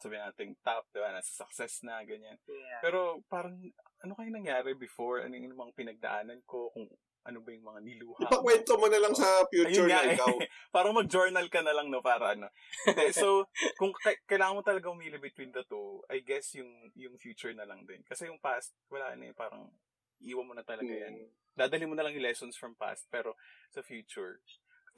sabihin 0.00 0.24
natin 0.24 0.48
top, 0.64 0.88
diba, 0.96 1.12
nasa 1.12 1.28
success 1.28 1.84
na, 1.84 2.00
ganyan. 2.08 2.40
Yeah. 2.48 2.80
Pero 2.80 3.20
parang, 3.28 3.60
ano 4.00 4.12
kayo 4.16 4.32
nangyari 4.32 4.72
before? 4.72 5.20
Ano 5.20 5.36
yung 5.36 5.52
mga 5.52 5.76
pinagdaanan 5.76 6.40
ko? 6.48 6.72
Kung 6.72 6.88
ano 7.24 7.40
ba 7.40 7.50
yung 7.56 7.64
mga 7.64 7.80
niluha? 7.80 8.20
Ipakwento 8.28 8.76
mo 8.76 8.86
na 8.92 9.00
lang 9.00 9.14
sa 9.16 9.48
future 9.48 9.88
Ayun 9.88 9.90
nga 9.90 10.00
na 10.04 10.12
eh. 10.12 10.16
ikaw. 10.16 10.34
Parang 10.76 10.94
mag-journal 10.96 11.46
ka 11.48 11.60
na 11.64 11.72
lang, 11.72 11.88
no? 11.88 12.04
Para 12.04 12.36
ano. 12.36 12.52
So, 13.16 13.48
kung 13.80 13.96
ka- 13.96 14.20
kailangan 14.28 14.60
mo 14.60 14.62
talaga 14.62 14.92
umili 14.92 15.16
between 15.16 15.50
the 15.50 15.64
two, 15.64 16.04
I 16.12 16.20
guess 16.20 16.52
yung 16.52 16.92
yung 16.92 17.16
future 17.16 17.56
na 17.56 17.64
lang 17.64 17.88
din. 17.88 18.04
Kasi 18.04 18.28
yung 18.28 18.40
past, 18.40 18.76
wala 18.92 19.16
na 19.16 19.32
eh. 19.32 19.34
Parang, 19.34 19.72
iwan 20.20 20.48
mo 20.48 20.52
na 20.52 20.64
talaga 20.64 20.92
yan. 20.92 21.16
Hmm. 21.16 21.30
Dadali 21.56 21.88
mo 21.88 21.96
na 21.96 22.04
lang 22.04 22.12
yung 22.12 22.28
lessons 22.28 22.60
from 22.60 22.76
past. 22.76 23.08
Pero, 23.08 23.40
sa 23.72 23.80
future, 23.80 24.44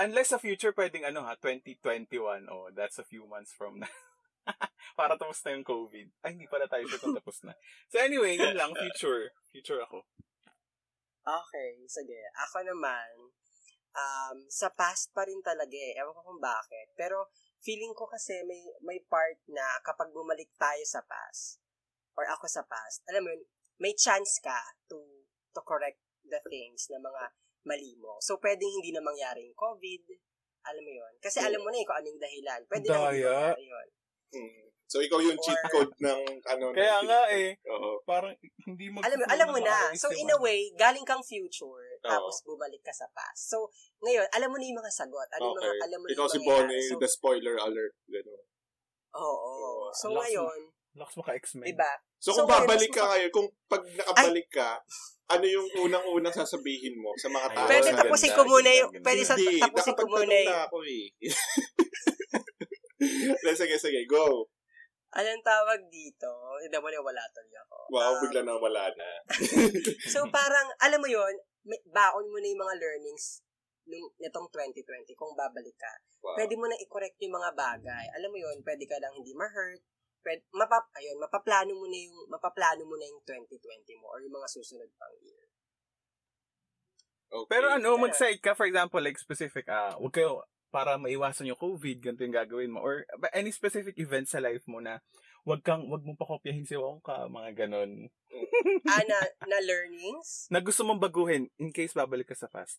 unless 0.02 0.34
sa 0.34 0.42
future, 0.42 0.74
pwedeng 0.74 1.06
ano 1.06 1.22
ha, 1.24 1.38
2021, 1.38 2.50
oh, 2.50 2.68
that's 2.74 2.98
a 2.98 3.06
few 3.06 3.24
months 3.24 3.54
from 3.54 3.78
now. 3.80 3.94
Para 4.98 5.18
tapos 5.18 5.42
na 5.42 5.58
yung 5.58 5.66
COVID. 5.66 6.06
Ay, 6.22 6.38
hindi 6.38 6.46
pala 6.46 6.70
tayo 6.70 6.86
sure 6.86 7.02
kung 7.02 7.16
tapos 7.18 7.42
na. 7.42 7.52
So 7.90 7.98
anyway, 7.98 8.38
yun 8.38 8.54
lang, 8.54 8.72
future. 8.72 9.34
Future 9.50 9.82
ako. 9.82 10.06
Okay, 11.26 11.82
sige. 11.90 12.22
Ako 12.46 12.62
naman, 12.62 13.34
um, 13.98 14.36
sa 14.46 14.70
past 14.70 15.10
pa 15.10 15.26
rin 15.26 15.42
talaga 15.42 15.74
eh. 15.74 15.98
Ewan 15.98 16.14
ko 16.14 16.22
kung 16.22 16.42
bakit. 16.42 16.94
Pero, 16.94 17.34
feeling 17.58 17.90
ko 17.98 18.06
kasi 18.06 18.46
may, 18.46 18.62
may 18.86 19.02
part 19.10 19.42
na 19.50 19.82
kapag 19.82 20.14
bumalik 20.14 20.54
tayo 20.54 20.84
sa 20.86 21.02
past, 21.02 21.58
or 22.14 22.30
ako 22.30 22.46
sa 22.46 22.62
past, 22.62 23.02
alam 23.10 23.26
mo 23.26 23.34
yun, 23.34 23.42
may 23.82 23.92
chance 23.92 24.40
ka 24.40 24.56
to 24.88 25.26
to 25.52 25.60
correct 25.66 26.00
the 26.24 26.40
things 26.48 26.88
na 26.88 27.00
mga 27.02 27.32
mali 27.66 27.98
mo. 27.98 28.22
So, 28.22 28.38
pwedeng 28.38 28.70
hindi 28.70 28.94
na 28.94 29.02
mangyari 29.02 29.50
yung 29.50 29.58
COVID. 29.58 30.02
Alam 30.66 30.82
mo 30.82 30.92
yun? 30.94 31.12
Kasi 31.18 31.42
alam 31.42 31.58
mo 31.58 31.68
na 31.70 31.78
eh 31.82 31.86
kung 31.86 31.98
anong 31.98 32.22
dahilan. 32.22 32.60
Pwede 32.70 32.86
na 32.86 32.98
hindi 33.10 33.22
Daya. 33.24 33.34
mangyari 33.34 33.64
yun. 33.66 33.88
Hmm. 34.36 34.66
So, 34.86 35.02
ikaw 35.02 35.18
yung 35.18 35.34
cheat 35.42 35.58
Or- 35.66 35.70
code 35.74 35.94
ng 35.98 36.20
ano. 36.46 36.70
Kaya 36.70 37.02
ng- 37.02 37.10
nga 37.10 37.22
eh. 37.28 37.58
Oo. 37.66 37.98
Parang 38.06 38.30
hindi 38.62 38.86
mag 38.86 39.02
Alam 39.02 39.18
mo, 39.18 39.24
alam 39.26 39.48
mo 39.50 39.58
na. 39.58 39.90
So, 39.98 40.14
in 40.14 40.30
a 40.30 40.38
way, 40.38 40.70
galing 40.78 41.02
kang 41.02 41.26
future, 41.26 41.98
tapos 42.00 42.46
bumalik 42.46 42.78
ka 42.80 42.94
sa 42.94 43.10
past. 43.10 43.50
So, 43.50 43.66
ngayon, 43.98 44.30
alam 44.30 44.46
mo 44.46 44.56
na 44.56 44.64
yung 44.64 44.78
mga 44.78 44.94
sagot. 44.94 45.26
Ano 45.34 45.50
Okay. 45.50 45.58
mga, 45.58 45.70
alam 45.90 45.98
mo 45.98 46.04
na 46.06 46.12
Ikaw 46.14 46.26
si. 46.30 46.38
Bonnie, 46.40 46.86
So, 46.86 47.02
the 47.02 47.10
spoiler 47.10 47.58
alert. 47.58 47.98
Ganun. 48.06 48.42
Oo. 49.18 49.90
So, 49.90 50.14
mo. 50.14 50.22
ngayon, 50.22 50.70
Lakas 50.96 51.14
mo 51.18 51.22
ka 51.26 51.36
X-Men. 51.36 51.66
diba? 51.66 51.92
So, 52.16 52.32
So, 52.32 52.38
kung 52.40 52.48
babalik 52.48 52.88
ka 52.88 53.04
ngayon, 53.04 53.28
kung 53.28 53.48
pag 53.68 53.84
nakabalik 53.84 54.48
ka, 54.48 54.80
ano 55.28 55.44
yung 55.44 55.68
unang-unang 55.82 56.32
sasabihin 56.32 56.96
mo 56.96 57.10
sa 57.18 57.28
mga 57.28 57.52
tao? 57.52 57.68
Pwede 57.68 57.90
tapusin 57.92 58.32
ko 58.32 58.46
muna 58.46 58.70
yung, 58.72 58.90
pwede 59.02 59.22
sa, 59.26 59.34
Hindi, 59.36 59.60
tapusin 59.60 59.92
ko 59.92 60.06
muna 60.08 60.24
nakapagtanong 60.24 60.40
yung, 60.40 60.56
na 60.56 60.64
ako 60.64 60.78
eh. 60.86 61.04
sige, 63.60 63.76
sige, 63.76 64.00
go. 64.06 64.46
Anong 65.16 65.44
tawag 65.44 65.80
dito? 65.88 66.28
Hindi 66.60 66.76
mo 66.76 66.88
wala 66.92 67.22
tuloy 67.32 67.56
ako. 67.56 67.76
Wow, 67.88 68.12
Um, 68.12 68.20
bigla 68.28 68.40
na 68.44 68.60
wala 68.60 68.84
na. 68.92 69.08
So, 70.12 70.28
parang, 70.28 70.68
alam 70.84 71.00
mo 71.00 71.08
yon 71.08 71.34
may, 71.66 71.80
baon 71.90 72.30
mo 72.30 72.38
na 72.38 72.48
yung 72.52 72.62
mga 72.62 72.76
learnings 72.78 73.42
nung, 73.88 74.06
nitong 74.20 74.48
2020 74.52 75.18
kung 75.18 75.32
babalik 75.34 75.74
ka. 75.74 75.92
Wow. 76.20 76.36
Pwede 76.36 76.54
mo 76.54 76.68
na 76.68 76.78
i-correct 76.78 77.16
yung 77.24 77.34
mga 77.34 77.50
bagay. 77.56 78.04
Alam 78.20 78.30
mo 78.30 78.38
yon 78.38 78.58
pwede 78.62 78.84
ka 78.84 78.96
lang 79.00 79.14
hindi 79.16 79.32
ma-hurt. 79.32 79.82
Pwede, 80.20 80.42
mapap, 80.52 80.90
ayun, 80.98 81.16
mapaplano 81.22 81.72
mo 81.72 81.86
na 81.86 81.98
yung, 82.02 82.16
mapaplano 82.28 82.82
mo 82.82 82.98
na 82.98 83.06
yung 83.06 83.22
2020 83.22 84.00
mo 84.02 84.10
or 84.10 84.18
yung 84.20 84.34
mga 84.34 84.48
susunod 84.50 84.90
pang 84.98 85.16
year. 85.22 85.46
Okay. 87.26 87.50
Pero 87.50 87.66
ano, 87.74 87.98
mag-side 87.98 88.38
ka, 88.38 88.54
for 88.54 88.66
example, 88.66 89.02
like 89.02 89.18
specific, 89.18 89.66
ah, 89.66 89.98
wag 89.98 90.14
kayo, 90.14 90.46
para 90.76 91.00
maiwasan 91.00 91.48
yung 91.48 91.56
COVID, 91.56 92.04
ganito 92.04 92.20
yung 92.20 92.36
gagawin 92.36 92.68
mo. 92.76 92.84
Or 92.84 93.08
any 93.32 93.48
specific 93.48 93.96
event 93.96 94.28
sa 94.28 94.44
life 94.44 94.60
mo 94.68 94.84
na 94.84 95.00
wag 95.48 95.64
kang, 95.64 95.88
wag 95.88 96.04
mong 96.04 96.20
pakopyahin 96.20 96.68
si 96.68 96.76
Wongka, 96.76 97.32
mga 97.32 97.64
ganon. 97.64 98.12
ah, 98.92 99.00
na, 99.08 99.16
na 99.56 99.58
learnings? 99.64 100.52
Na 100.52 100.60
gusto 100.60 100.84
mong 100.84 101.00
baguhin 101.00 101.48
in 101.56 101.72
case 101.72 101.96
babalik 101.96 102.28
ka 102.28 102.36
sa 102.36 102.52
past. 102.52 102.76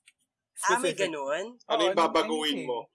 Ah, 0.69 0.77
may 0.77 0.93
ganun? 0.93 1.57
Ano 1.65 1.81
yung 1.89 1.97
babaguhin 1.97 2.61
anything. 2.61 2.69
mo? 2.69 2.85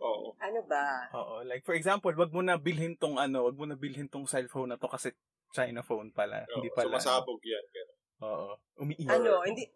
Oo. 0.00 0.32
Ano 0.40 0.60
ba? 0.64 1.12
Oo, 1.12 1.44
like 1.44 1.68
for 1.68 1.76
example, 1.76 2.12
wag 2.16 2.32
mo 2.32 2.40
na 2.40 2.56
bilhin 2.56 2.96
tong 2.96 3.20
ano, 3.20 3.52
wag 3.52 3.56
mo 3.58 3.68
na 3.68 3.76
bilhin 3.76 4.08
tong 4.08 4.24
cellphone 4.24 4.72
na 4.72 4.80
to 4.80 4.88
kasi 4.88 5.12
China 5.52 5.84
phone 5.84 6.08
pala, 6.08 6.48
Oo, 6.48 6.60
hindi 6.60 6.72
pala. 6.72 6.96
Sumasabog 6.96 7.40
yan. 7.44 7.64
ganun. 7.68 7.98
Oo. 8.24 8.50
Umiiyak. 8.80 9.12
Ano, 9.12 9.44
hindi, 9.44 9.68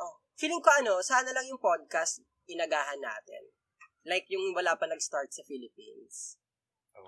oh, 0.00 0.16
feeling 0.32 0.64
ko 0.64 0.70
ano, 0.80 1.04
sana 1.04 1.28
lang 1.36 1.44
yung 1.44 1.60
podcast 1.60 2.24
inagahan 2.48 3.00
natin. 3.04 3.44
Like 4.04 4.28
yung 4.28 4.52
wala 4.52 4.76
pa 4.76 4.84
nag-start 4.84 5.32
sa 5.32 5.40
Philippines. 5.48 6.36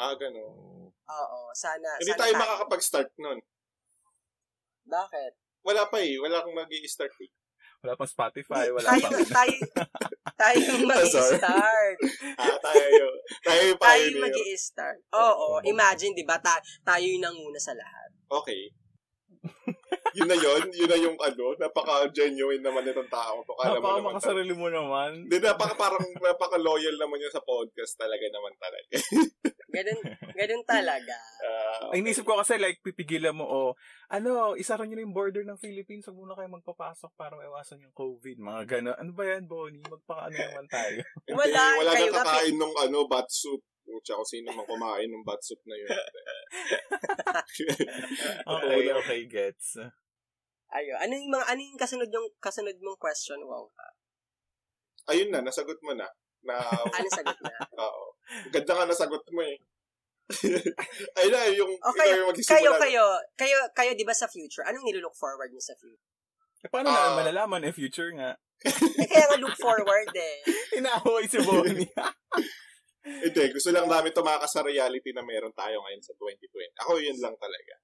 Ah, 0.00 0.16
ganun. 0.16 0.90
Oo, 0.92 1.38
sana, 1.54 2.00
Hindi 2.00 2.12
sana 2.12 2.20
tayo 2.24 2.32
makakapag-start 2.36 3.10
nun. 3.20 3.38
Bakit? 4.86 5.32
Wala 5.66 5.82
pa 5.86 5.98
eh. 6.00 6.16
Wala 6.18 6.40
akong 6.42 6.56
mag 6.56 6.70
start 6.86 7.14
eh. 7.22 7.30
Wala 7.84 7.92
pang 7.94 8.08
Spotify, 8.08 8.66
wala 8.74 8.88
tayo, 8.88 9.04
pang 9.04 9.30
tayo, 9.30 9.58
tayo 10.34 10.56
yung 10.72 10.86
mag-start. 10.88 11.96
Ah, 12.34 12.56
tayo. 12.58 12.64
tayo 12.64 12.82
yung 12.96 13.14
tayo 13.44 13.62
yung 13.68 13.80
pioneer. 13.80 14.22
mag 14.26 14.36
start 14.56 14.98
Oo, 15.12 15.60
imagine, 15.62 16.16
di 16.16 16.24
ba, 16.24 16.40
ta- 16.40 16.62
tayo 16.82 17.04
yung 17.04 17.22
nanguna 17.22 17.60
sa 17.60 17.76
lahat. 17.76 18.10
Okay. 18.32 18.72
yun 20.16 20.26
na 20.26 20.34
yun. 20.34 20.62
Yun 20.72 20.88
na 20.88 20.98
yung 20.98 21.18
ano. 21.20 21.44
Napaka-genuine 21.56 22.64
naman 22.64 22.82
itong 22.82 23.12
tao. 23.12 23.44
to. 23.44 23.52
Kala 23.52 23.76
mo 23.76 23.76
Napaka 23.76 23.92
naman. 23.94 24.06
makasarili 24.10 24.54
mo 24.56 24.66
naman. 24.66 25.10
Hindi, 25.28 25.36
napaka 25.38 25.74
parang 25.76 26.00
napaka-loyal 26.16 26.96
naman 26.96 27.20
yun 27.20 27.30
sa 27.30 27.44
podcast 27.44 27.94
talaga 27.94 28.24
naman 28.26 28.52
talaga. 28.56 28.96
Ganun, 29.66 29.98
ganun 30.32 30.64
talaga. 30.64 31.12
Ah, 31.44 31.92
Ay, 31.92 32.00
inisip 32.00 32.24
ko 32.24 32.40
kasi 32.40 32.56
like 32.56 32.80
pipigilan 32.80 33.36
mo 33.36 33.44
o 33.44 33.58
ano, 34.08 34.56
isara 34.56 34.88
niyo 34.88 34.96
na 34.96 35.04
yung 35.04 35.12
border 35.12 35.44
ng 35.44 35.60
Philippines, 35.60 36.06
huwag 36.08 36.16
muna 36.16 36.32
kayo 36.32 36.48
magpapasok 36.48 37.12
para 37.12 37.36
maiwasan 37.36 37.84
yung 37.84 37.92
COVID. 37.92 38.40
Mga 38.40 38.62
gano'n. 38.64 38.96
Ano 38.96 39.12
ba 39.12 39.28
yan, 39.28 39.44
Bonnie? 39.44 39.84
Magpakaano 39.84 40.32
naman 40.32 40.64
tayo. 40.70 40.96
Hindi, 41.28 41.36
Wala, 41.36 41.60
wala 41.76 41.92
kayo 41.92 42.08
nga, 42.08 42.24
kakain 42.24 42.56
nung 42.56 42.72
ano, 42.72 43.04
bat 43.04 43.28
soup. 43.28 43.60
Tsaka 44.00 44.16
kung 44.16 44.30
sino 44.32 44.48
man 44.50 44.64
kumain 44.64 45.10
ng 45.12 45.26
bat 45.26 45.42
soup 45.44 45.60
na 45.68 45.76
yun. 45.76 45.90
Okay, 48.46 48.86
okay, 48.92 49.20
gets. 49.26 49.76
Ayun. 50.68 50.98
Ano 50.98 51.12
yung 51.14 51.30
mga, 51.30 51.44
ano 51.46 51.60
yung 51.62 51.78
kasunod 51.78 52.10
yung, 52.10 52.28
kasunod 52.38 52.76
mong 52.78 52.98
question, 52.98 53.38
wow? 53.42 53.70
Ayun 55.06 55.30
na, 55.30 55.38
nasagot 55.40 55.78
mo 55.80 55.94
na. 55.94 56.08
Na, 56.42 56.58
Ano 56.96 57.06
sagot 57.08 57.38
na? 57.38 57.54
oo. 57.78 58.04
Ganda 58.50 58.72
nga 58.74 58.86
nasagot 58.86 59.22
mo 59.30 59.40
eh. 59.42 59.56
Ayun 61.22 61.32
na, 61.32 61.42
yung, 61.54 61.70
Okay, 61.70 62.10
ikaw 62.10 62.18
yung 62.18 62.34
kayo, 62.34 62.70
magsisimula. 62.74 62.78
kayo, 62.82 63.04
kayo, 63.38 63.58
kayo, 63.72 63.90
di 63.94 64.02
ba 64.02 64.14
sa 64.14 64.26
future, 64.26 64.66
anong 64.66 64.82
nilook 64.84 65.14
forward 65.14 65.50
niyo 65.50 65.62
sa 65.62 65.78
future? 65.78 66.02
Eh, 66.64 66.70
paano 66.70 66.90
Ah. 66.90 67.14
na 67.14 67.22
malalaman 67.22 67.62
eh, 67.62 67.70
future 67.70 68.10
nga? 68.16 68.34
Eh, 68.66 69.06
kaya 69.06 69.26
nga 69.28 69.38
look 69.38 69.54
forward 69.54 70.10
eh. 70.10 70.36
Inaaway 70.80 71.28
si 71.28 71.38
Bonnie. 71.38 71.86
Hindi, 73.06 73.42
gusto 73.54 73.70
lang 73.70 73.86
namin 73.86 74.10
tumakas 74.10 74.50
sa 74.50 74.66
reality 74.66 75.14
na 75.14 75.22
meron 75.22 75.54
tayo 75.54 75.78
ngayon 75.78 76.02
sa 76.02 76.10
2020. 76.18 76.74
Ako 76.82 76.98
yun 76.98 77.14
lang 77.22 77.38
talaga. 77.38 77.74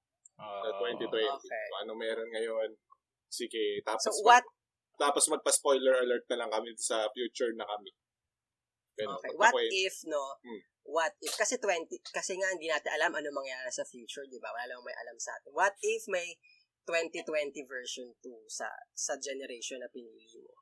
Sa 0.42 0.68
2020. 0.76 1.06
Okay. 1.08 1.64
Kung 1.70 1.80
ano 1.86 1.92
meron 1.94 2.30
ngayon. 2.34 2.70
Sige, 3.32 3.80
tapos, 3.86 4.12
So, 4.12 4.20
what, 4.26 4.44
tapos 5.00 5.24
magpa-spoiler 5.32 6.04
alert 6.04 6.28
na 6.28 6.44
lang 6.44 6.50
kami 6.52 6.76
sa 6.76 7.08
future 7.16 7.54
na 7.56 7.64
kami. 7.64 7.90
Ganun, 8.92 9.16
okay, 9.16 9.32
what 9.40 9.56
if, 9.72 10.04
no? 10.04 10.36
Hmm. 10.44 10.60
What 10.84 11.16
if, 11.24 11.32
kasi 11.32 11.56
20, 11.56 11.88
kasi 12.12 12.36
nga 12.36 12.52
hindi 12.52 12.68
natin 12.68 12.92
alam 12.92 13.14
ano 13.16 13.32
mangyayari 13.32 13.72
sa 13.72 13.88
future, 13.88 14.28
di 14.28 14.36
ba? 14.36 14.52
Wala 14.52 14.76
lang 14.76 14.84
may 14.84 14.92
alam 14.92 15.16
sa 15.16 15.32
atin. 15.32 15.54
What 15.56 15.72
if 15.80 16.04
may 16.12 16.36
2020 16.84 17.54
version 17.64 18.10
2 18.20 18.28
sa 18.50 18.66
sa 18.92 19.14
generation 19.16 19.78
na 19.78 19.88
pinili 19.88 20.26
mo? 20.42 20.52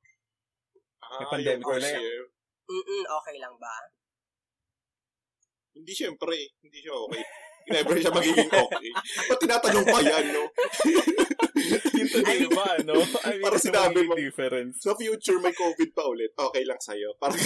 Ah, 1.00 1.24
May 1.24 1.26
pandemic 1.32 1.64
ulit. 1.64 1.96
year. 1.96 2.28
Mm 2.70 3.04
okay 3.08 3.36
lang 3.40 3.56
ba? 3.58 3.76
Hindi 5.74 5.90
syempre. 5.90 6.36
Hindi 6.60 6.78
siya 6.84 6.94
okay. 6.94 7.24
Never 7.66 7.94
siya 7.94 8.10
magiging 8.10 8.48
okay. 8.48 8.90
Ba't 9.26 9.38
tinatanong 9.38 9.84
pa 9.84 10.00
yan, 10.00 10.24
no? 10.30 10.42
Yung 11.92 12.10
today 12.10 12.42
ba, 12.46 12.80
no? 12.82 12.98
I 13.22 13.36
mean, 13.36 13.42
Para 13.42 13.54
it's 13.54 13.64
a 13.64 13.68
sinabi 13.68 13.94
big 13.96 14.08
mo- 14.08 14.16
difference. 14.16 14.80
Sa 14.80 14.94
future, 14.94 15.38
may 15.38 15.52
COVID 15.52 15.90
pa 15.90 16.02
ulit. 16.04 16.32
Okay 16.32 16.64
lang 16.64 16.78
sa'yo. 16.78 17.14
Parang 17.16 17.38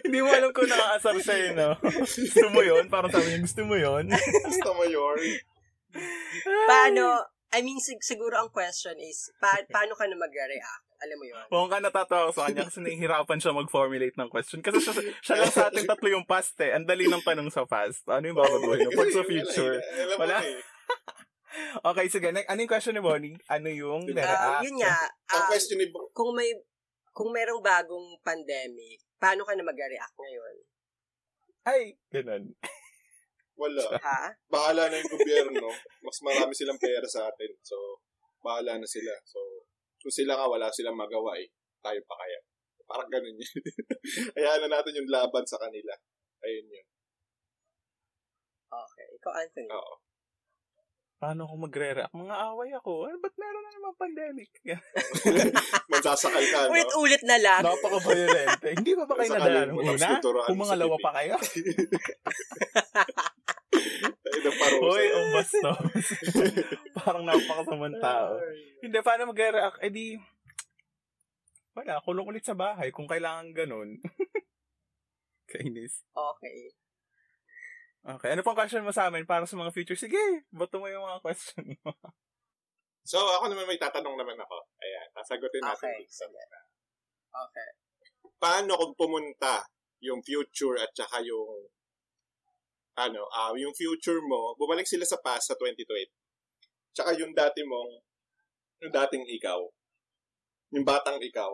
Hindi 0.00 0.18
mo 0.18 0.28
alam 0.30 0.50
kung 0.50 0.66
nakakasar 0.66 1.16
siya 1.18 1.36
eh, 1.36 1.50
no? 1.52 1.70
Gusto 1.82 2.46
mo 2.48 2.60
yun? 2.62 2.86
Parang 2.88 3.10
sabi 3.10 3.28
niya, 3.28 3.40
gusto 3.42 3.62
mo 3.62 3.74
yun? 3.76 4.04
gusto 4.46 4.70
mo 4.72 4.84
yun. 4.86 5.18
Paano, 6.64 7.02
I 7.50 7.60
mean, 7.60 7.78
sig- 7.78 8.00
siguro 8.00 8.36
ang 8.36 8.48
question 8.48 8.96
is, 8.96 9.30
pa- 9.36 9.66
paano 9.66 9.92
ka 9.92 10.06
na 10.06 10.16
magre-react? 10.16 10.85
Alam 10.96 11.16
mo 11.16 11.24
yun? 11.24 11.44
Kung 11.46 11.68
ka 11.68 11.78
natatawa 11.78 12.28
ko 12.28 12.32
sa 12.32 12.48
kanya 12.48 12.64
kasi 12.64 12.80
nahihirapan 12.80 13.36
siya 13.36 13.52
mag-formulate 13.52 14.16
ng 14.16 14.30
question. 14.30 14.60
Kasi 14.60 14.80
siya, 14.80 14.92
siya 15.20 15.36
lang 15.38 15.52
sa 15.52 15.68
ating 15.68 15.84
tatlo 15.84 16.08
yung 16.08 16.24
past 16.24 16.56
eh. 16.58 16.72
Ang 16.72 16.84
dali 16.84 17.04
ng 17.04 17.20
tanong 17.20 17.48
sa 17.48 17.64
past. 17.64 18.00
Ano 18.06 18.24
yung 18.24 18.34
babaguhin 18.34 18.86
mo? 18.86 18.96
Pag 18.96 19.12
sa 19.12 19.22
future. 19.22 19.76
Alam 19.76 20.18
Wala. 20.18 20.38
eh. 20.40 20.56
Okay, 21.80 22.12
sige. 22.12 22.28
Ano 22.28 22.58
yung 22.58 22.68
question 22.68 22.92
ni 22.92 23.00
Bonnie? 23.00 23.32
Ano 23.48 23.68
yung 23.68 24.04
Ah, 24.06 24.12
nare-act? 24.12 24.64
yun 24.68 24.76
nga, 24.76 24.92
Ang 25.32 25.40
ah, 25.40 25.48
question 25.48 25.80
ni 25.80 25.88
Bo- 25.88 26.12
kung 26.12 26.36
may, 26.36 26.52
kung 27.10 27.32
merong 27.32 27.64
bagong 27.64 28.12
pandemic, 28.20 29.00
paano 29.16 29.40
ka 29.40 29.56
na 29.56 29.64
magre-react 29.64 30.16
ngayon? 30.16 30.54
Ay, 31.64 31.82
ganun. 32.12 32.52
wala. 33.56 33.80
Ha? 34.04 34.36
Bahala 34.46 34.92
na 34.92 35.00
yung 35.00 35.08
gobyerno. 35.10 35.72
Mas 36.04 36.20
marami 36.20 36.52
silang 36.52 36.76
pera 36.76 37.08
sa 37.08 37.24
atin. 37.24 37.48
So, 37.64 38.04
bahala 38.38 38.76
na 38.76 38.84
sila. 38.84 39.16
So, 39.24 39.40
kung 40.06 40.14
sila 40.14 40.38
nga 40.38 40.46
wala 40.46 40.70
silang 40.70 40.94
magawa 40.94 41.34
eh, 41.34 41.50
tayo 41.82 41.98
pa 42.06 42.14
kaya. 42.14 42.38
Parang 42.86 43.10
ganun 43.10 43.34
yun. 43.34 43.42
Hayaan 44.38 44.62
na 44.62 44.78
natin 44.78 45.02
yung 45.02 45.10
laban 45.10 45.42
sa 45.42 45.58
kanila. 45.58 45.90
Ayun 46.46 46.70
yun. 46.70 46.86
Okay. 48.70 49.06
Ikaw, 49.18 49.32
Anthony. 49.34 49.66
Oo. 49.74 49.94
Paano 51.18 51.48
ako 51.48 51.54
magre-react? 51.66 52.14
Mga 52.14 52.36
away 52.54 52.70
ako. 52.78 53.10
Ay, 53.10 53.18
ba't 53.18 53.34
meron 53.34 53.64
na 53.66 53.70
naman 53.74 53.94
pandemic? 53.98 54.50
Magsasakal 55.90 56.44
ka, 56.54 56.58
no? 56.68 56.70
Ulit-ulit 56.76 57.22
na 57.26 57.36
lang. 57.42 57.62
Napaka-violente. 57.66 58.68
Hindi 58.78 58.90
ba 58.94 59.04
ba 59.10 59.14
kayo 59.18 59.30
nadala 59.34 59.60
nung 59.66 59.82
una? 59.82 60.06
tuturuan 60.22 60.46
Kung 60.46 60.58
mo 60.60 60.64
mga 60.68 60.70
sa 60.70 60.78
lawa 60.78 60.96
TV. 61.00 61.02
pa 61.02 61.10
kayo? 61.18 61.34
Hoy, 64.76 65.04
ang 65.10 65.28
bastos. 65.34 66.06
Parang 66.96 67.24
napakasamang 67.24 67.98
tao. 67.98 68.38
Hindi, 68.82 68.98
paano 69.02 69.32
mag-react? 69.32 69.80
Eh 69.82 69.90
di, 69.90 70.16
wala, 71.76 72.00
kulong 72.00 72.28
ulit 72.32 72.44
sa 72.44 72.56
bahay 72.56 72.88
kung 72.88 73.04
kailangan 73.04 73.52
ganun. 73.52 74.00
Kainis. 75.52 76.02
Okay. 76.10 76.72
Okay. 78.06 78.30
Ano 78.32 78.42
pang 78.46 78.56
question 78.56 78.86
mo 78.86 78.94
sa 78.94 79.12
amin 79.12 79.28
para 79.28 79.44
sa 79.44 79.58
mga 79.58 79.74
future? 79.74 79.98
Sige, 79.98 80.46
bato 80.48 80.80
mo 80.80 80.88
yung 80.88 81.04
mga 81.04 81.20
question 81.22 81.76
mo. 81.84 81.92
So, 83.06 83.22
ako 83.22 83.54
naman 83.54 83.70
may 83.70 83.78
tatanong 83.78 84.18
naman 84.18 84.34
ako. 84.34 84.66
Ayan, 84.82 85.06
sasagutin 85.14 85.62
natin. 85.62 85.94
Okay, 85.94 86.10
dito. 86.10 86.26
sige. 86.26 86.42
Okay. 87.30 87.70
Paano 88.34 88.74
kung 88.74 88.98
pumunta 88.98 89.62
yung 90.02 90.18
future 90.26 90.74
at 90.82 90.90
saka 90.90 91.22
yung 91.22 91.70
ano, 92.96 93.28
ah 93.30 93.52
yung 93.54 93.76
future 93.76 94.20
mo, 94.24 94.56
bumalik 94.56 94.88
sila 94.88 95.04
sa 95.04 95.20
past 95.20 95.52
sa 95.52 95.54
2020. 95.60 96.08
Tsaka 96.96 97.12
yung 97.20 97.36
dati 97.36 97.60
mong, 97.62 97.92
yung 98.80 98.92
dating 98.92 99.24
ikaw, 99.28 99.60
yung 100.72 100.84
batang 100.84 101.20
ikaw, 101.20 101.52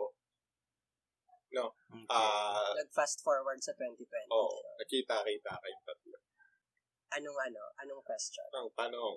Okay. 1.53 2.09
ah, 2.09 2.73
Nag-fast 2.73 3.21
forward 3.21 3.61
sa 3.61 3.77
2020. 3.77 4.09
oh, 4.33 4.57
nakita-kita 4.81 5.53
kayong 5.53 5.85
tatlo. 5.85 6.17
Anong 7.13 7.37
ano? 7.45 7.61
Anong 7.85 8.01
question? 8.01 8.41
Ang 8.57 8.73
tanong, 8.73 9.15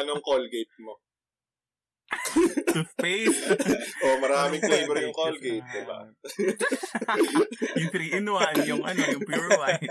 anong 0.00 0.24
Colgate 0.24 0.72
mo? 0.80 0.96
Toothpaste. 2.68 3.44
Oh, 3.98 4.16
maraming 4.22 4.62
flavor 4.62 4.96
yung 5.02 5.12
Colgate, 5.12 5.60
di 5.60 5.82
ba? 5.84 6.06
yung 7.82 7.90
3 7.92 8.16
in 8.16 8.26
1, 8.30 8.70
yung 8.70 8.82
ano, 8.86 9.00
yung 9.04 9.24
pure 9.26 9.50
white. 9.58 9.84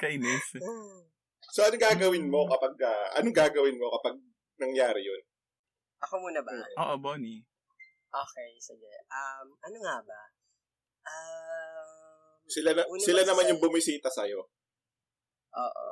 Kainis. 0.00 0.46
So, 1.52 1.66
anong 1.66 1.82
gagawin 1.82 2.30
mo 2.30 2.46
kapag, 2.48 2.78
ah, 2.86 3.18
anong 3.18 3.36
gagawin 3.36 3.76
mo 3.76 3.90
kapag 3.98 4.16
nangyari 4.56 5.04
yun? 5.04 5.20
Ako 6.06 6.22
muna 6.22 6.40
ba? 6.40 6.54
Oo, 6.86 6.94
Bonnie. 6.96 7.42
Okay, 8.08 8.50
sige. 8.62 8.88
Um, 9.10 9.58
ano 9.60 9.76
nga 9.82 9.96
ba? 10.06 10.20
Um, 11.06 12.40
Sila, 12.46 12.70
na, 12.72 12.82
sila 13.02 13.26
naman 13.26 13.44
sa- 13.44 13.50
yung 13.52 13.60
bumisita 13.60 14.08
sa'yo. 14.08 14.40
Oo. 15.56 15.86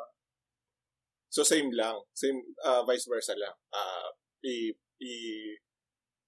So 1.35 1.43
same 1.43 1.75
lang, 1.75 1.99
same 2.14 2.38
uh, 2.62 2.87
vice 2.87 3.11
versa 3.11 3.35
lang. 3.35 3.59
Ah, 3.75 4.07
i 4.47 4.71
i 5.03 5.12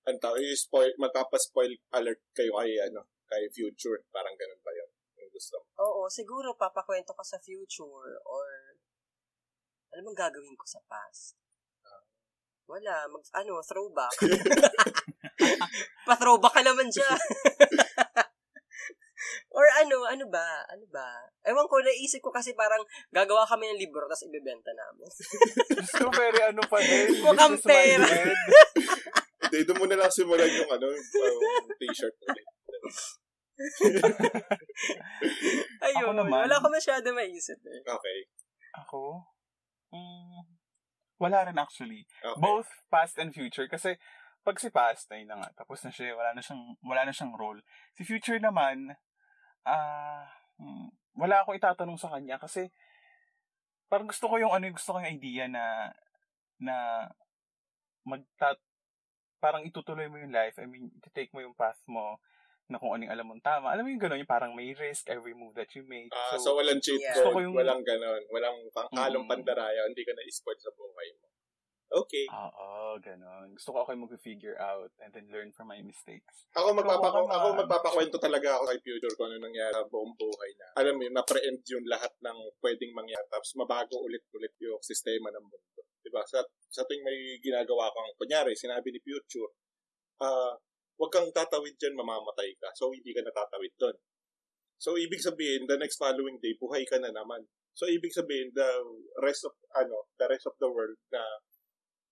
ang 0.06 0.18
tao, 0.18 0.34
i-spoil, 0.34 0.90
magpapa-spoil 0.98 1.70
alert 1.94 2.26
kayo 2.34 2.58
kay 2.58 2.74
ano, 2.82 3.06
kay 3.30 3.46
future, 3.54 4.02
parang 4.10 4.34
ganun 4.34 4.58
ba 4.66 4.74
'yon? 4.74 4.90
Yung 5.22 5.30
gusto 5.30 5.62
mo. 5.62 5.66
Oo, 5.78 6.02
siguro 6.10 6.58
papakwento 6.58 7.14
ka 7.14 7.22
sa 7.22 7.38
future 7.38 8.18
or 8.26 8.46
ano 9.94 10.10
bang 10.10 10.18
gagawin 10.26 10.58
ko 10.58 10.66
sa 10.66 10.82
past? 10.90 11.38
Wala, 12.66 13.06
mag, 13.06 13.22
ano, 13.30 13.62
throwback. 13.62 14.10
Pa-throwback 16.10 16.50
ka 16.58 16.62
naman 16.66 16.90
dyan. 16.90 17.14
or 19.56 19.66
ano, 19.82 20.06
ano 20.06 20.24
ba? 20.28 20.64
Ano 20.70 20.84
ba? 20.90 21.06
Ewan 21.46 21.66
ko, 21.68 21.80
naisip 21.80 22.20
ko 22.22 22.30
kasi 22.30 22.52
parang 22.52 22.82
gagawa 23.12 23.46
kami 23.46 23.70
ng 23.70 23.80
libro 23.80 24.04
tapos 24.06 24.26
ibebenta 24.26 24.72
namin. 24.72 25.08
So, 25.96 26.10
very 26.12 26.40
ano 26.42 26.62
pa 26.66 26.78
din. 26.80 27.18
Mukhang 27.26 27.58
pera. 27.62 28.06
Hindi, 29.46 29.58
doon 29.62 29.78
mo 29.78 29.86
na 29.86 29.96
lang 30.02 30.10
simulan 30.10 30.50
yung 30.50 30.70
ano, 30.74 30.86
yung 30.90 31.70
t-shirt 31.78 32.16
ulit. 32.26 32.46
Ayun, 35.86 36.02
Ako 36.02 36.12
naman. 36.18 36.40
wala 36.50 36.58
ko 36.58 36.66
masyado 36.68 37.06
maisip 37.14 37.60
eh. 37.62 37.80
Okay. 37.86 38.18
Ako? 38.84 39.22
Mm, 39.94 40.42
wala 41.22 41.38
rin 41.46 41.56
actually. 41.56 42.04
okay. 42.20 42.40
Both 42.42 42.68
past 42.90 43.16
and 43.22 43.30
future. 43.32 43.70
Kasi 43.70 43.96
pag 44.46 44.62
si 44.62 44.70
past, 44.70 45.10
ay 45.10 45.26
na 45.26 45.42
nga, 45.42 45.50
tapos 45.58 45.82
na 45.82 45.90
siya, 45.90 46.14
wala 46.14 46.30
na 46.30 46.38
siyang, 46.38 46.78
wala 46.86 47.02
na 47.02 47.10
siyang 47.10 47.34
role. 47.34 47.58
Si 47.98 48.06
future 48.06 48.38
naman, 48.38 48.94
ah, 49.66 50.24
mm, 50.62 50.88
wala 51.18 51.42
akong 51.42 51.58
itatanong 51.58 51.98
sa 51.98 52.12
kanya 52.14 52.38
kasi 52.38 52.70
parang 53.90 54.06
gusto 54.06 54.30
ko 54.30 54.38
yung 54.38 54.54
ano, 54.54 54.70
yung 54.70 54.78
gusto 54.78 54.94
ko 54.94 55.02
yung 55.02 55.12
idea 55.18 55.50
na 55.50 55.90
na 56.56 56.76
magta 58.06 58.56
parang 59.36 59.66
itutuloy 59.66 60.08
mo 60.08 60.16
yung 60.16 60.32
life. 60.32 60.56
I 60.58 60.66
mean, 60.66 60.88
take 61.12 61.30
mo 61.34 61.44
yung 61.44 61.54
path 61.54 61.78
mo 61.86 62.18
na 62.66 62.82
kung 62.82 62.98
anong 62.98 63.12
alam 63.12 63.26
mong 63.30 63.44
tama. 63.44 63.70
Alam 63.70 63.86
mo 63.86 63.90
yung 63.94 64.02
gano'n, 64.02 64.20
yung 64.26 64.32
parang 64.32 64.52
may 64.58 64.74
risk 64.74 65.06
every 65.06 65.36
move 65.38 65.54
that 65.54 65.70
you 65.78 65.86
make. 65.86 66.10
Ah, 66.10 66.34
so, 66.34 66.58
walang 66.58 66.82
cheat 66.82 66.98
Yeah. 66.98 67.14
code, 67.22 67.46
yung- 67.46 67.54
walang 67.54 67.86
ganon, 67.86 68.26
walang 68.26 68.58
pangkalong 68.74 69.22
Mm. 69.22 69.30
pandaraya, 69.30 69.86
hindi 69.86 70.02
ka 70.02 70.10
na-spoil 70.18 70.58
sa 70.58 70.74
buhay 70.74 71.08
mo. 71.14 71.25
Okay. 71.86 72.26
Oo, 72.26 72.98
gano'n. 72.98 73.54
Gusto 73.54 73.70
ko 73.70 73.86
ako 73.86 73.94
yung 73.94 74.04
mag-figure 74.10 74.58
out 74.58 74.90
and 75.06 75.14
then 75.14 75.30
learn 75.30 75.54
from 75.54 75.70
my 75.70 75.78
mistakes. 75.78 76.50
Ako 76.58 76.74
magpapako 76.74 77.30
ako 77.30 77.48
naman. 77.54 77.58
magpapakwento 77.62 78.18
talaga 78.18 78.58
ako 78.58 78.74
kay 78.74 78.80
future 78.82 79.14
ko 79.14 79.30
ano 79.30 79.38
nangyari 79.38 79.70
sa 79.70 79.86
buong 79.86 80.14
buhay 80.18 80.50
na. 80.58 80.66
Alam 80.82 80.98
mo 80.98 81.02
yun, 81.06 81.14
na-preempt 81.14 81.66
yung 81.70 81.86
lahat 81.86 82.10
ng 82.18 82.38
pwedeng 82.58 82.90
mangyari 82.90 83.26
tapos 83.30 83.54
mabago 83.54 84.02
ulit-ulit 84.02 84.54
yung 84.58 84.82
sistema 84.82 85.30
ng 85.30 85.46
mundo. 85.46 85.80
'Di 86.02 86.10
ba? 86.10 86.26
Sa 86.26 86.42
sa 86.66 86.82
tuwing 86.82 87.06
may 87.06 87.38
ginagawa 87.38 87.86
kang 87.94 88.10
kunyari, 88.18 88.58
sinabi 88.58 88.90
ni 88.90 88.98
future, 88.98 89.50
ah, 90.26 90.58
wag 90.98 91.12
kang 91.14 91.30
tatawid 91.30 91.78
diyan, 91.78 91.94
mamamatay 91.94 92.50
ka. 92.58 92.74
So 92.74 92.90
hindi 92.90 93.14
ka 93.14 93.22
natatawid 93.22 93.72
doon. 93.78 93.96
So 94.76 94.98
ibig 94.98 95.22
sabihin, 95.22 95.70
the 95.70 95.78
next 95.78 96.02
following 96.02 96.42
day 96.42 96.58
buhay 96.58 96.82
ka 96.82 96.98
na 96.98 97.14
naman. 97.14 97.46
So 97.76 97.86
ibig 97.86 98.12
sabihin 98.12 98.50
the 98.52 98.70
rest 99.22 99.46
of 99.46 99.54
ano, 99.76 100.10
the 100.18 100.26
rest 100.26 100.50
of 100.50 100.56
the 100.58 100.68
world 100.68 100.96
na 101.12 101.22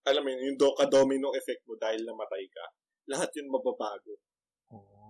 alam 0.04 0.22
mo 0.24 0.28
yun, 0.28 0.52
yung 0.52 0.58
do, 0.60 0.68
domino 0.88 1.32
effect 1.32 1.64
mo 1.64 1.76
dahil 1.80 2.04
namatay 2.04 2.44
ka, 2.48 2.64
lahat 3.08 3.30
yun 3.36 3.48
mababago. 3.48 4.20
Oh. 4.72 5.04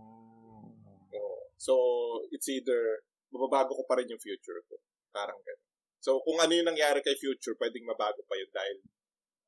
So, 1.59 1.74
it's 2.30 2.46
either 2.50 3.02
mababago 3.33 3.74
ko 3.74 3.83
pa 3.88 3.98
rin 3.98 4.11
yung 4.11 4.22
future 4.22 4.61
ko. 4.68 4.78
Parang 5.11 5.38
ganun. 5.42 5.70
So, 6.04 6.20
kung 6.20 6.37
ano 6.37 6.52
yung 6.52 6.68
nangyari 6.68 7.00
kay 7.00 7.16
future, 7.16 7.57
pwedeng 7.57 7.88
mabago 7.88 8.20
pa 8.28 8.37
yun 8.37 8.50
dahil 8.52 8.76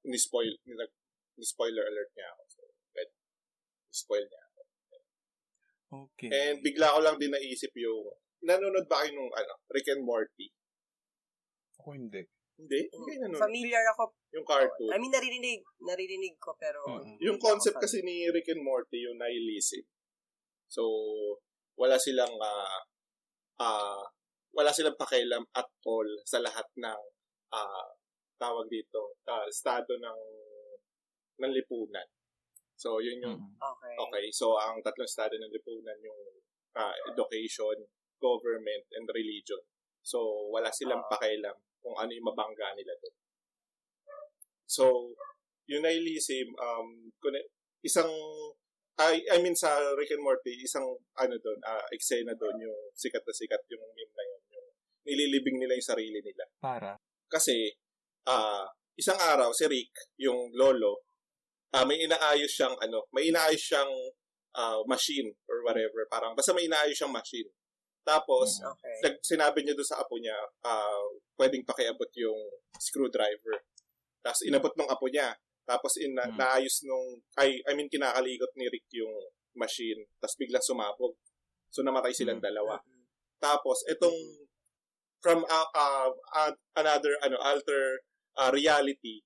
ni-spoil, 0.09 0.57
ni-spoiler 1.37 1.85
alert 1.85 2.11
niya 2.17 2.27
ako. 2.33 2.43
So, 2.49 2.61
pwede. 2.97 3.13
Spoil 3.93 4.25
niya 4.25 4.43
ako. 4.43 4.61
Okay. 5.87 6.29
And 6.33 6.57
bigla 6.65 6.97
ko 6.97 6.99
lang 7.05 7.17
din 7.21 7.31
naisip 7.35 7.71
yung, 7.77 8.11
nanonood 8.43 8.89
ba 8.89 9.05
kayo 9.05 9.15
nung, 9.15 9.31
ano, 9.37 9.53
Rick 9.71 9.93
and 9.93 10.03
Morty? 10.03 10.51
Ako 11.83 11.93
hindi. 11.95 12.25
Hindi? 12.57 12.89
Hindi 12.89 13.15
nanonood. 13.21 13.43
Familiar 13.45 13.85
ako. 13.93 14.17
Yung 14.33 14.47
cartoon. 14.49 14.89
I 14.89 14.97
mean, 14.97 15.13
naririnig. 15.13 15.61
Naririnig 15.85 16.41
ko, 16.41 16.57
pero... 16.57 16.81
Mm-mm. 16.89 17.21
Yung 17.21 17.37
hindi 17.37 17.45
concept 17.45 17.77
kasi 17.77 18.01
ni 18.01 18.25
Rick 18.33 18.49
and 18.57 18.65
Morty, 18.65 19.05
yung 19.05 19.21
nihilism. 19.21 19.85
So, 20.67 20.83
wala 21.77 22.01
silang 22.01 22.33
ah 22.41 22.81
ah 23.61 24.03
wala 24.57 24.73
silang 24.73 24.97
pakialam 24.97 25.45
at 25.53 25.69
all 25.85 26.09
sa 26.25 26.41
lahat 26.41 26.65
ng 26.81 27.01
ah 27.53 27.87
tawag 28.41 28.69
dito, 28.73 29.21
ah, 29.29 29.45
estado 29.49 29.97
ng 30.01 30.21
ng 31.45 31.53
lipunan. 31.53 32.09
So, 32.77 33.01
yun 33.01 33.21
yung. 33.21 33.37
Okay. 33.57 33.95
okay. 33.97 34.25
So, 34.33 34.57
ang 34.57 34.81
tatlong 34.81 35.09
estado 35.09 35.37
ng 35.37 35.53
lipunan 35.53 35.97
yung 36.01 36.21
ah, 36.77 36.93
education, 37.13 37.85
government, 38.17 38.85
and 38.97 39.09
religion. 39.13 39.61
So, 40.01 40.49
wala 40.53 40.73
silang 40.73 41.05
Oo. 41.05 41.11
pakialam 41.13 41.57
kung 41.87 41.95
ano 41.95 42.11
yung 42.11 42.27
mabangga 42.27 42.75
nila 42.75 42.99
doon. 42.99 43.15
So, 44.67 45.15
yung 45.71 45.87
nihilism, 45.87 46.51
um, 46.59 47.15
isang, 47.87 48.11
I, 48.99 49.23
I 49.31 49.39
mean 49.39 49.55
sa 49.55 49.71
Rick 49.95 50.11
and 50.19 50.27
Morty, 50.27 50.59
isang, 50.59 50.83
ano 51.15 51.39
doon, 51.39 51.63
uh, 51.63 51.87
eksena 51.95 52.35
doon, 52.35 52.59
yung 52.59 52.79
sikat 52.99 53.23
na 53.23 53.31
sikat 53.31 53.63
yung 53.71 53.87
meme 53.95 54.15
na 54.19 54.25
yun, 54.27 54.43
yung 54.59 54.67
nililibing 55.07 55.63
nila 55.63 55.79
yung 55.79 55.91
sarili 55.95 56.19
nila. 56.19 56.43
Para. 56.59 56.99
Kasi, 57.31 57.71
ah 58.27 58.67
isang 58.99 59.21
araw, 59.23 59.55
si 59.55 59.71
Rick, 59.71 60.19
yung 60.19 60.51
lolo, 60.59 61.07
ah 61.77 61.87
may 61.87 62.03
inaayos 62.03 62.51
siyang, 62.51 62.75
ano, 62.83 63.07
may 63.15 63.31
inaayos 63.31 63.63
siyang 63.63 63.93
ah, 64.57 64.81
machine 64.89 65.31
or 65.47 65.63
whatever. 65.63 66.09
Parang, 66.09 66.33
basta 66.33 66.57
may 66.57 66.67
inaayos 66.67 66.97
siyang 66.97 67.13
machine. 67.13 67.47
Tapos, 68.07 68.63
Mm. 68.63 68.71
Okay. 68.71 68.97
nag, 69.03 69.15
sinabi 69.19 69.59
niya 69.67 69.75
doon 69.75 69.91
sa 69.91 69.99
apo 69.99 70.15
niya, 70.17 70.39
ah, 70.63 71.11
pwedeng 71.35 71.67
pakiabot 71.67 72.07
yung 72.15 72.39
screwdriver. 72.79 73.67
Tapos 74.23 74.47
inabot 74.47 74.71
ng 74.79 74.87
apo 74.87 75.11
niya. 75.11 75.35
Tapos 75.67 75.99
in, 75.99 76.15
Mm. 76.15 76.39
naayos 76.39 76.87
nung, 76.87 77.19
ay, 77.35 77.59
I 77.67 77.75
mean, 77.75 77.91
kinakalikot 77.91 78.55
ni 78.55 78.71
Rick 78.71 78.87
yung 78.95 79.11
machine. 79.59 80.07
Tapos 80.23 80.39
biglang 80.39 80.63
sumabog. 80.63 81.19
So 81.75 81.83
namatay 81.83 82.15
silang 82.15 82.39
Mm. 82.39 82.47
dalawa. 82.47 82.79
Mm-mm. 82.79 83.03
Tapos 83.43 83.83
itong 83.91 84.15
from 85.19 85.43
uh, 85.43 85.69
uh, 85.75 86.09
uh, 86.39 86.53
another 86.79 87.19
ano 87.25 87.35
alter 87.43 87.99
uh, 88.39 88.53
reality 88.55 89.25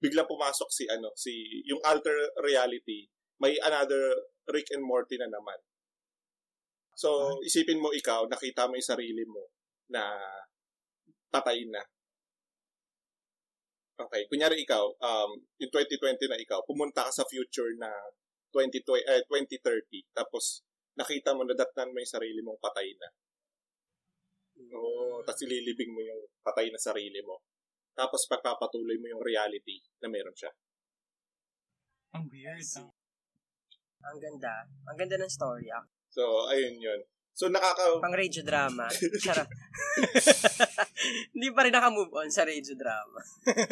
biglang 0.00 0.24
pumasok 0.24 0.70
si 0.72 0.88
ano 0.88 1.10
si 1.18 1.60
yung 1.68 1.82
alter 1.84 2.14
reality 2.40 3.04
may 3.42 3.58
another 3.60 4.14
Rick 4.48 4.70
and 4.72 4.80
Morty 4.86 5.18
na 5.20 5.28
naman. 5.28 5.58
So 6.94 7.38
isipin 7.42 7.82
mo 7.82 7.90
ikaw 7.90 8.26
nakita 8.30 8.70
mo 8.70 8.78
yung 8.78 8.90
sarili 8.94 9.24
mo 9.26 9.50
na 9.90 10.14
patay 11.30 11.66
na. 11.66 11.82
Okay, 13.94 14.26
kunyari 14.26 14.62
ikaw 14.62 14.90
um 14.90 15.30
yung 15.58 15.70
2020 15.70 16.30
na 16.30 16.38
ikaw 16.38 16.62
pumunta 16.66 17.06
ka 17.06 17.12
sa 17.14 17.26
future 17.26 17.74
na 17.78 17.90
2020 18.50 19.02
eh, 19.06 19.22
2030 19.26 20.14
tapos 20.14 20.62
nakita 20.94 21.34
mo 21.34 21.42
na 21.42 21.58
datnan 21.58 21.90
mo 21.90 21.98
yung 21.98 22.14
sarili 22.14 22.40
mong 22.42 22.62
patay 22.62 22.94
na. 22.98 23.08
Oo, 24.74 25.22
tapos 25.26 25.42
ililibing 25.42 25.90
mo 25.90 25.98
yung 26.02 26.22
patay 26.46 26.70
na 26.70 26.78
sarili 26.78 27.18
mo. 27.26 27.42
Tapos 27.94 28.26
pagpapatuloy 28.30 28.98
mo 28.98 29.06
yung 29.10 29.22
reality 29.22 29.82
na 30.02 30.10
meron 30.10 30.34
siya. 30.34 30.50
Ang 32.14 32.30
weird. 32.30 32.62
Ah. 32.78 32.90
Ang 34.10 34.18
ganda. 34.22 34.66
Ang 34.86 34.96
ganda 34.98 35.16
ng 35.18 35.30
story. 35.30 35.66
Ah. 35.70 35.82
So, 36.14 36.46
ayun 36.46 36.78
yun. 36.78 37.00
So, 37.34 37.50
nakaka... 37.50 37.98
Pang 37.98 38.14
radio 38.14 38.46
drama. 38.46 38.86
Charot. 39.24 39.50
Hindi 41.34 41.50
pa 41.50 41.66
rin 41.66 41.74
naka-move 41.74 42.14
on 42.14 42.30
sa 42.30 42.46
radio 42.46 42.78
drama. 42.78 43.18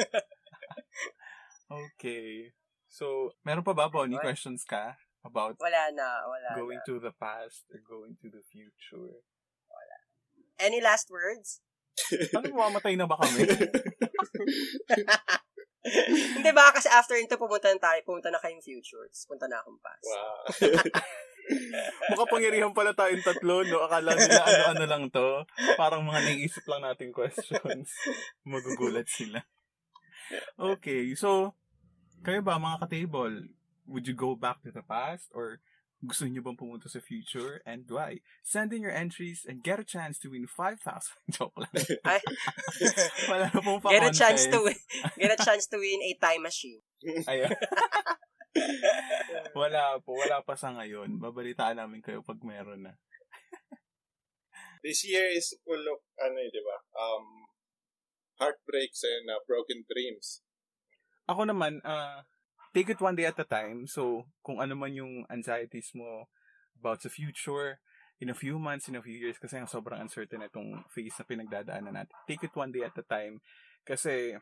Okay. 1.73 2.53
So, 2.93 3.33
meron 3.49 3.65
pa 3.65 3.73
ba, 3.73 3.89
Bonnie, 3.89 4.21
What? 4.21 4.29
questions 4.29 4.61
ka 4.61 4.93
about 5.25 5.57
Wala 5.57 5.89
na. 5.97 6.21
Wala 6.29 6.53
going 6.53 6.77
na. 6.77 6.85
to 6.85 7.01
the 7.01 7.17
past 7.17 7.65
or 7.73 7.81
going 7.81 8.13
to 8.21 8.29
the 8.29 8.45
future? 8.45 9.25
Any 10.61 10.85
last 10.85 11.09
words? 11.09 11.65
Ano, 12.37 12.53
mamamatay 12.53 12.93
na 12.93 13.09
ba 13.09 13.17
kami? 13.17 13.49
Hindi 16.37 16.51
ba 16.53 16.77
kasi 16.77 16.93
after 16.93 17.17
nito 17.17 17.41
pumunta 17.41 17.73
na 17.73 17.81
tayo, 17.81 18.05
pumunta 18.05 18.29
na 18.29 18.37
kayong 18.37 18.61
future. 18.61 19.09
Tapos 19.09 19.25
punta 19.25 19.49
na 19.49 19.65
akong 19.65 19.81
past. 19.81 20.13
wow. 20.13 20.45
Makapangyarihan 22.13 22.73
pala 22.75 22.93
tayong 22.93 23.25
tatlo, 23.25 23.65
no? 23.67 23.85
Akala 23.87 24.15
nila 24.17 24.43
ano-ano 24.43 24.85
lang 24.89 25.05
to. 25.13 25.45
Parang 25.77 26.05
mga 26.05 26.21
naiisip 26.27 26.65
lang 26.69 26.85
nating 26.85 27.15
questions. 27.15 27.91
Magugulat 28.49 29.09
sila. 29.09 29.43
Okay, 30.57 31.13
so, 31.15 31.55
kayo 32.25 32.41
ba 32.41 32.57
mga 32.57 32.87
ka-table, 32.87 33.49
would 33.87 34.07
you 34.09 34.17
go 34.17 34.33
back 34.39 34.63
to 34.63 34.71
the 34.71 34.85
past 34.85 35.29
or 35.37 35.61
gusto 36.03 36.27
niyo 36.27 36.43
bang 36.43 36.59
pumunta 36.59 36.91
sa 36.91 36.99
future 36.99 37.63
and 37.63 37.87
why? 37.87 38.19
Send 38.43 38.75
in 38.75 38.83
your 38.83 38.95
entries 38.95 39.47
and 39.47 39.63
get 39.63 39.79
a 39.79 39.87
chance 39.87 40.19
to 40.19 40.35
win 40.35 40.51
5,000. 40.51 40.83
Joke 41.35 41.55
lang. 41.63 41.75
Ay. 42.03 42.19
Wala 43.31 43.47
na 43.55 43.61
pong 43.63 43.79
Get 43.87 44.03
a 44.03 44.11
chance 44.11 44.51
to 44.51 44.59
win. 44.67 44.79
Get 45.15 45.31
a 45.31 45.39
chance 45.39 45.71
to 45.71 45.79
win 45.79 46.03
a 46.03 46.13
time 46.19 46.43
machine. 46.43 46.83
Ayan. 47.31 47.55
wala 49.61 49.97
po, 50.05 50.17
wala 50.17 50.45
pa 50.45 50.55
sa 50.57 50.73
ngayon. 50.77 51.17
Babalitaan 51.19 51.81
namin 51.81 52.05
kayo 52.05 52.21
pag 52.21 52.41
meron 52.45 52.85
na. 52.85 52.95
This 54.85 55.07
year 55.09 55.31
is 55.33 55.55
full 55.63 55.83
of, 55.89 56.01
ano 56.19 56.37
eh, 56.37 56.51
di 56.51 56.63
ba? 56.63 56.77
Um, 56.99 57.47
heartbreaks 58.37 59.07
and 59.07 59.31
uh, 59.31 59.41
broken 59.47 59.87
dreams. 59.87 60.43
Ako 61.31 61.47
naman, 61.47 61.79
uh, 61.87 62.27
take 62.75 62.91
it 62.91 63.01
one 63.01 63.15
day 63.15 63.31
at 63.31 63.39
a 63.39 63.47
time. 63.47 63.87
So, 63.87 64.27
kung 64.43 64.59
ano 64.59 64.75
man 64.75 64.99
yung 64.99 65.25
anxieties 65.31 65.95
mo 65.95 66.27
about 66.77 67.01
the 67.07 67.13
future, 67.13 67.79
in 68.23 68.31
a 68.31 68.39
few 68.39 68.59
months, 68.59 68.87
in 68.87 68.95
a 68.95 69.03
few 69.03 69.19
years, 69.19 69.35
kasi 69.39 69.59
ang 69.59 69.67
sobrang 69.67 69.99
uncertain 69.99 70.47
itong 70.47 70.87
phase 70.95 71.15
na 71.19 71.27
pinagdadaanan 71.27 71.95
natin. 71.95 72.15
Take 72.27 72.47
it 72.47 72.55
one 72.55 72.71
day 72.71 72.87
at 72.87 72.95
a 72.95 73.03
time. 73.03 73.43
Kasi, 73.83 74.39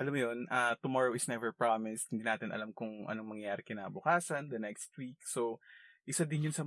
alam 0.00 0.12
mo 0.12 0.18
yun, 0.18 0.38
uh, 0.48 0.74
tomorrow 0.80 1.12
is 1.12 1.28
never 1.28 1.52
promised. 1.52 2.08
Hindi 2.10 2.24
natin 2.24 2.50
alam 2.50 2.72
kung 2.72 3.06
anong 3.06 3.36
mangyayari 3.38 3.62
kinabukasan, 3.62 4.48
the 4.48 4.58
next 4.58 4.90
week. 4.96 5.20
So, 5.24 5.60
isa 6.04 6.24
din 6.24 6.48
yun 6.50 6.54
sa, 6.54 6.64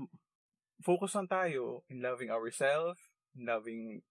focus 0.83 1.15
lang 1.15 1.27
tayo 1.27 1.83
in 1.89 2.03
loving 2.03 2.29
ourselves, 2.29 2.99
in 3.33 3.47
loving, 3.47 4.03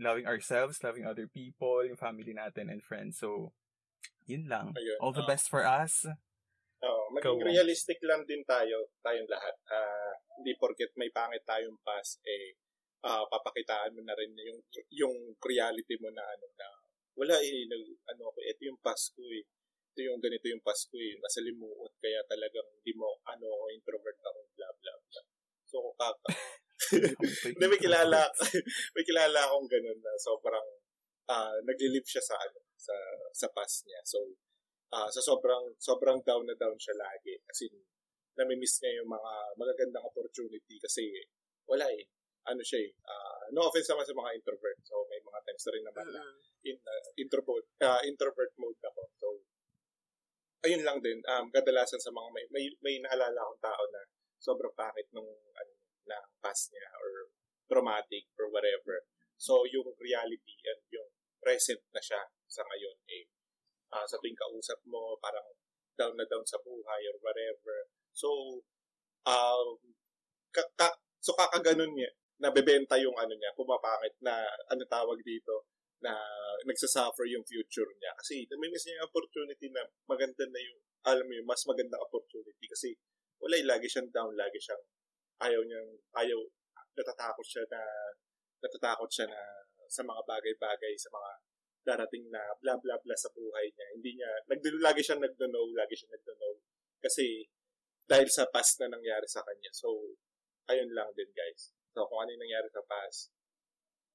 loving 0.00 0.24
ourselves, 0.24 0.80
loving 0.80 1.04
other 1.04 1.26
people, 1.28 1.84
yung 1.84 1.98
family 1.98 2.32
natin 2.32 2.70
and 2.70 2.80
friends. 2.80 3.18
So, 3.20 3.52
yun 4.24 4.46
lang. 4.48 4.72
Ayun. 4.72 4.98
All 5.02 5.12
the 5.12 5.26
Ah. 5.26 5.30
best 5.30 5.50
for 5.50 5.66
us. 5.66 6.06
Oo, 6.80 7.02
maging 7.12 7.36
Go 7.36 7.44
on. 7.44 7.44
realistic 7.44 8.00
lang 8.00 8.24
din 8.24 8.40
tayo, 8.48 8.88
tayong 9.04 9.28
lahat. 9.28 9.52
Ah, 9.68 10.12
hindi 10.40 10.56
porket 10.56 10.94
may 10.96 11.12
pangit 11.12 11.44
tayong 11.44 11.76
past, 11.84 12.22
eh, 12.24 12.56
ah, 13.04 13.28
papakitaan 13.28 13.92
mo 13.92 14.00
na 14.00 14.16
rin 14.16 14.32
yung, 14.40 14.60
yung 14.88 15.16
reality 15.44 16.00
mo 16.00 16.08
na 16.08 16.24
ano 16.24 16.46
na, 16.56 16.68
wala 17.20 17.36
eh, 17.44 17.68
nag, 17.68 17.84
ano 18.16 18.32
ako, 18.32 18.38
ito 18.40 18.62
yung 18.64 18.80
past 18.80 19.12
ko 19.12 19.20
eh. 19.28 19.44
Ito 19.92 20.00
yung 20.08 20.20
ganito 20.24 20.48
yung 20.48 20.64
past 20.64 20.88
ko 20.88 20.96
eh. 20.96 21.20
Masalimuot, 21.20 21.92
kaya 22.00 22.24
talagang 22.24 22.64
hindi 22.80 22.96
mo, 22.96 23.20
ano, 23.28 23.44
ako, 23.44 23.64
introvert 23.76 24.18
ako, 24.24 24.40
blah, 24.56 24.72
blah, 24.80 24.96
blah. 24.96 25.24
So, 25.68 25.76
kaka, 26.00 26.08
hindi, 27.52 27.64
may 27.68 27.80
kilala, 27.80 28.24
may 28.96 29.04
kilala 29.04 29.40
akong 29.44 29.68
ganun 29.68 30.00
na 30.00 30.16
sobrang, 30.16 30.68
ah, 31.28 31.60
naglilip 31.60 32.08
siya 32.08 32.24
sa, 32.24 32.40
ano, 32.40 32.64
sa, 32.80 32.96
sa 33.36 33.46
past 33.52 33.84
niya. 33.84 34.00
So, 34.08 34.40
ah 34.90 35.06
sa 35.06 35.22
sobrang 35.22 35.78
sobrang 35.78 36.18
down 36.26 36.42
na 36.50 36.58
down 36.58 36.74
siya 36.74 36.98
lagi 36.98 37.38
kasi 37.46 37.70
nami-miss 38.34 38.82
niya 38.82 39.02
yung 39.02 39.10
mga 39.10 39.32
magagandang 39.54 40.02
opportunity 40.02 40.82
kasi 40.82 41.06
wala 41.70 41.86
eh 41.94 42.10
ano 42.48 42.62
siya 42.64 42.80
eh 42.88 42.92
ah, 43.08 43.44
no 43.52 43.68
offense 43.68 43.88
naman 43.90 44.06
sa 44.06 44.16
mga 44.16 44.30
introvert 44.38 44.78
so 44.86 44.94
may 45.10 45.20
mga 45.20 45.40
times 45.44 45.64
na 45.66 45.72
rin 45.74 45.84
naman 45.84 46.06
na 46.14 46.24
in, 46.64 46.76
uh, 46.80 47.04
introvert 47.20 47.66
ah, 47.84 48.00
introvert 48.06 48.52
mode 48.56 48.80
ako. 48.80 49.02
So 49.20 49.26
ayun 50.64 50.84
lang 50.84 51.00
din 51.00 51.20
um 51.24 51.48
kadalasan 51.52 52.00
sa 52.00 52.12
mga 52.12 52.28
may 52.32 52.44
may, 52.52 52.64
may 52.80 52.96
naalala 53.00 53.36
akong 53.36 53.62
tao 53.64 53.82
na 53.92 54.02
sobrang 54.40 54.72
pangit 54.76 55.08
nung 55.12 55.28
ano 55.28 55.72
na 56.08 56.16
past 56.40 56.72
niya 56.72 56.88
or 57.00 57.12
traumatic 57.68 58.28
or 58.40 58.48
whatever. 58.48 59.04
So 59.40 59.64
yung 59.68 59.92
reality 60.00 60.56
and 60.68 60.80
yung 60.92 61.10
present 61.40 61.80
na 61.92 62.00
siya 62.00 62.20
sa 62.48 62.64
ngayon 62.64 62.98
eh 63.08 63.24
ah, 63.94 64.06
sa 64.06 64.16
tuwing 64.22 64.38
kausap 64.38 64.78
mo, 64.86 65.18
parang 65.18 65.44
down 65.98 66.14
na 66.16 66.24
down 66.24 66.46
sa 66.46 66.56
buhay 66.62 67.02
or 67.12 67.16
whatever. 67.20 67.90
So, 68.14 68.28
um, 69.26 69.76
ka, 70.54 70.64
ka, 70.78 70.88
so 71.20 71.36
kakaganon 71.36 71.92
niya, 71.92 72.10
nabebenta 72.40 72.96
yung 72.96 73.14
ano 73.14 73.36
niya, 73.36 73.52
pumapangit 73.52 74.16
na, 74.24 74.48
ano 74.72 74.82
tawag 74.88 75.20
dito, 75.20 75.68
na 76.00 76.16
nagsasuffer 76.64 77.28
yung 77.28 77.44
future 77.44 77.88
niya. 78.00 78.16
Kasi 78.16 78.48
namimiss 78.48 78.88
niya 78.88 79.04
yung 79.04 79.08
opportunity 79.12 79.68
na 79.68 79.84
maganda 80.08 80.48
na 80.48 80.60
yung, 80.60 80.78
alam 81.04 81.24
mo 81.28 81.32
yung 81.36 81.48
mas 81.48 81.60
magandang 81.68 82.00
opportunity. 82.00 82.64
Kasi 82.64 82.96
wala 83.40 83.60
lagi 83.64 83.86
siyang 83.88 84.08
down, 84.08 84.32
lagi 84.32 84.56
siyang 84.56 84.80
ayaw 85.44 85.60
niyang, 85.64 85.90
ayaw, 86.16 86.40
natatakot 86.96 87.44
siya 87.44 87.64
na, 87.68 87.80
natatakot 88.60 89.08
siya 89.08 89.28
na 89.28 89.40
sa 89.88 90.04
mga 90.04 90.20
bagay-bagay, 90.24 90.94
sa 90.96 91.12
mga 91.12 91.30
darating 91.80 92.28
na 92.28 92.44
bla 92.60 92.76
bla 92.76 93.00
bla 93.00 93.16
sa 93.16 93.32
buhay 93.32 93.72
niya. 93.72 93.86
Hindi 93.96 94.10
niya, 94.20 94.30
nag, 94.48 94.60
lagi 94.84 95.00
siyang 95.00 95.24
nagdo-know, 95.24 95.72
lagi 95.72 95.96
siyang 95.96 96.12
nagdo-know. 96.12 96.60
Kasi, 97.00 97.48
dahil 98.04 98.28
sa 98.28 98.44
past 98.52 98.76
na 98.84 98.92
nangyari 98.92 99.24
sa 99.24 99.40
kanya. 99.40 99.72
So, 99.72 100.16
ayun 100.68 100.92
lang 100.92 101.08
din 101.16 101.32
guys. 101.32 101.72
So, 101.94 102.06
kung 102.06 102.22
ano 102.22 102.30
yung 102.34 102.42
nangyari 102.42 102.68
sa 102.70 102.82
past, 102.86 103.34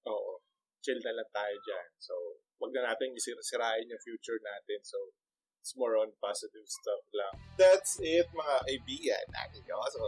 oo, 0.07 0.39
chill 0.79 0.99
na 1.03 1.15
lang 1.15 1.29
tayo 1.33 1.55
dyan. 1.65 1.89
So, 1.99 2.13
wag 2.61 2.71
na 2.71 2.91
natin 2.93 3.15
isirasirain 3.17 3.91
yung 3.91 4.03
future 4.03 4.39
natin. 4.39 4.79
So, 4.85 5.11
it's 5.59 5.75
more 5.75 5.97
on 5.97 6.13
positive 6.21 6.63
stuff 6.69 7.03
lang. 7.11 7.35
That's 7.57 7.99
it, 7.99 8.29
mga 8.31 8.55
kaibigan. 8.69 9.25
Natin 9.33 9.61
yun. 9.65 9.81
So, 9.91 10.01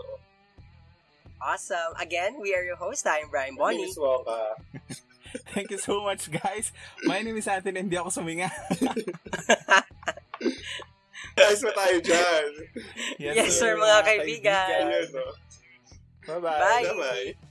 Awesome. 1.37 1.93
Again, 2.01 2.41
we 2.41 2.55
are 2.57 2.65
your 2.65 2.77
host. 2.81 3.05
I'm 3.05 3.29
Brian 3.29 3.53
my 3.53 3.69
name 3.69 3.85
Bonnie. 3.85 3.93
is 3.93 3.97
Waka. 3.99 4.57
Thank 5.53 5.69
you 5.69 5.77
so 5.77 6.01
much, 6.01 6.31
guys. 6.31 6.71
My 7.03 7.21
name 7.21 7.37
is 7.37 7.45
Anthony, 7.45 7.83
hindi 7.85 7.97
ako 7.97 8.09
suminga. 8.09 8.49
Guys, 11.37 11.61
pa 11.61 11.69
tayo 11.69 11.97
dyan. 12.01 12.49
Yes, 13.21 13.61
sir, 13.61 13.77
mga 13.77 13.99
kaibigan. 14.01 14.89
No? 15.13 15.25
Bye-bye. 16.25 16.41
Bye. 16.41 16.83
Bye-bye. 16.89 17.46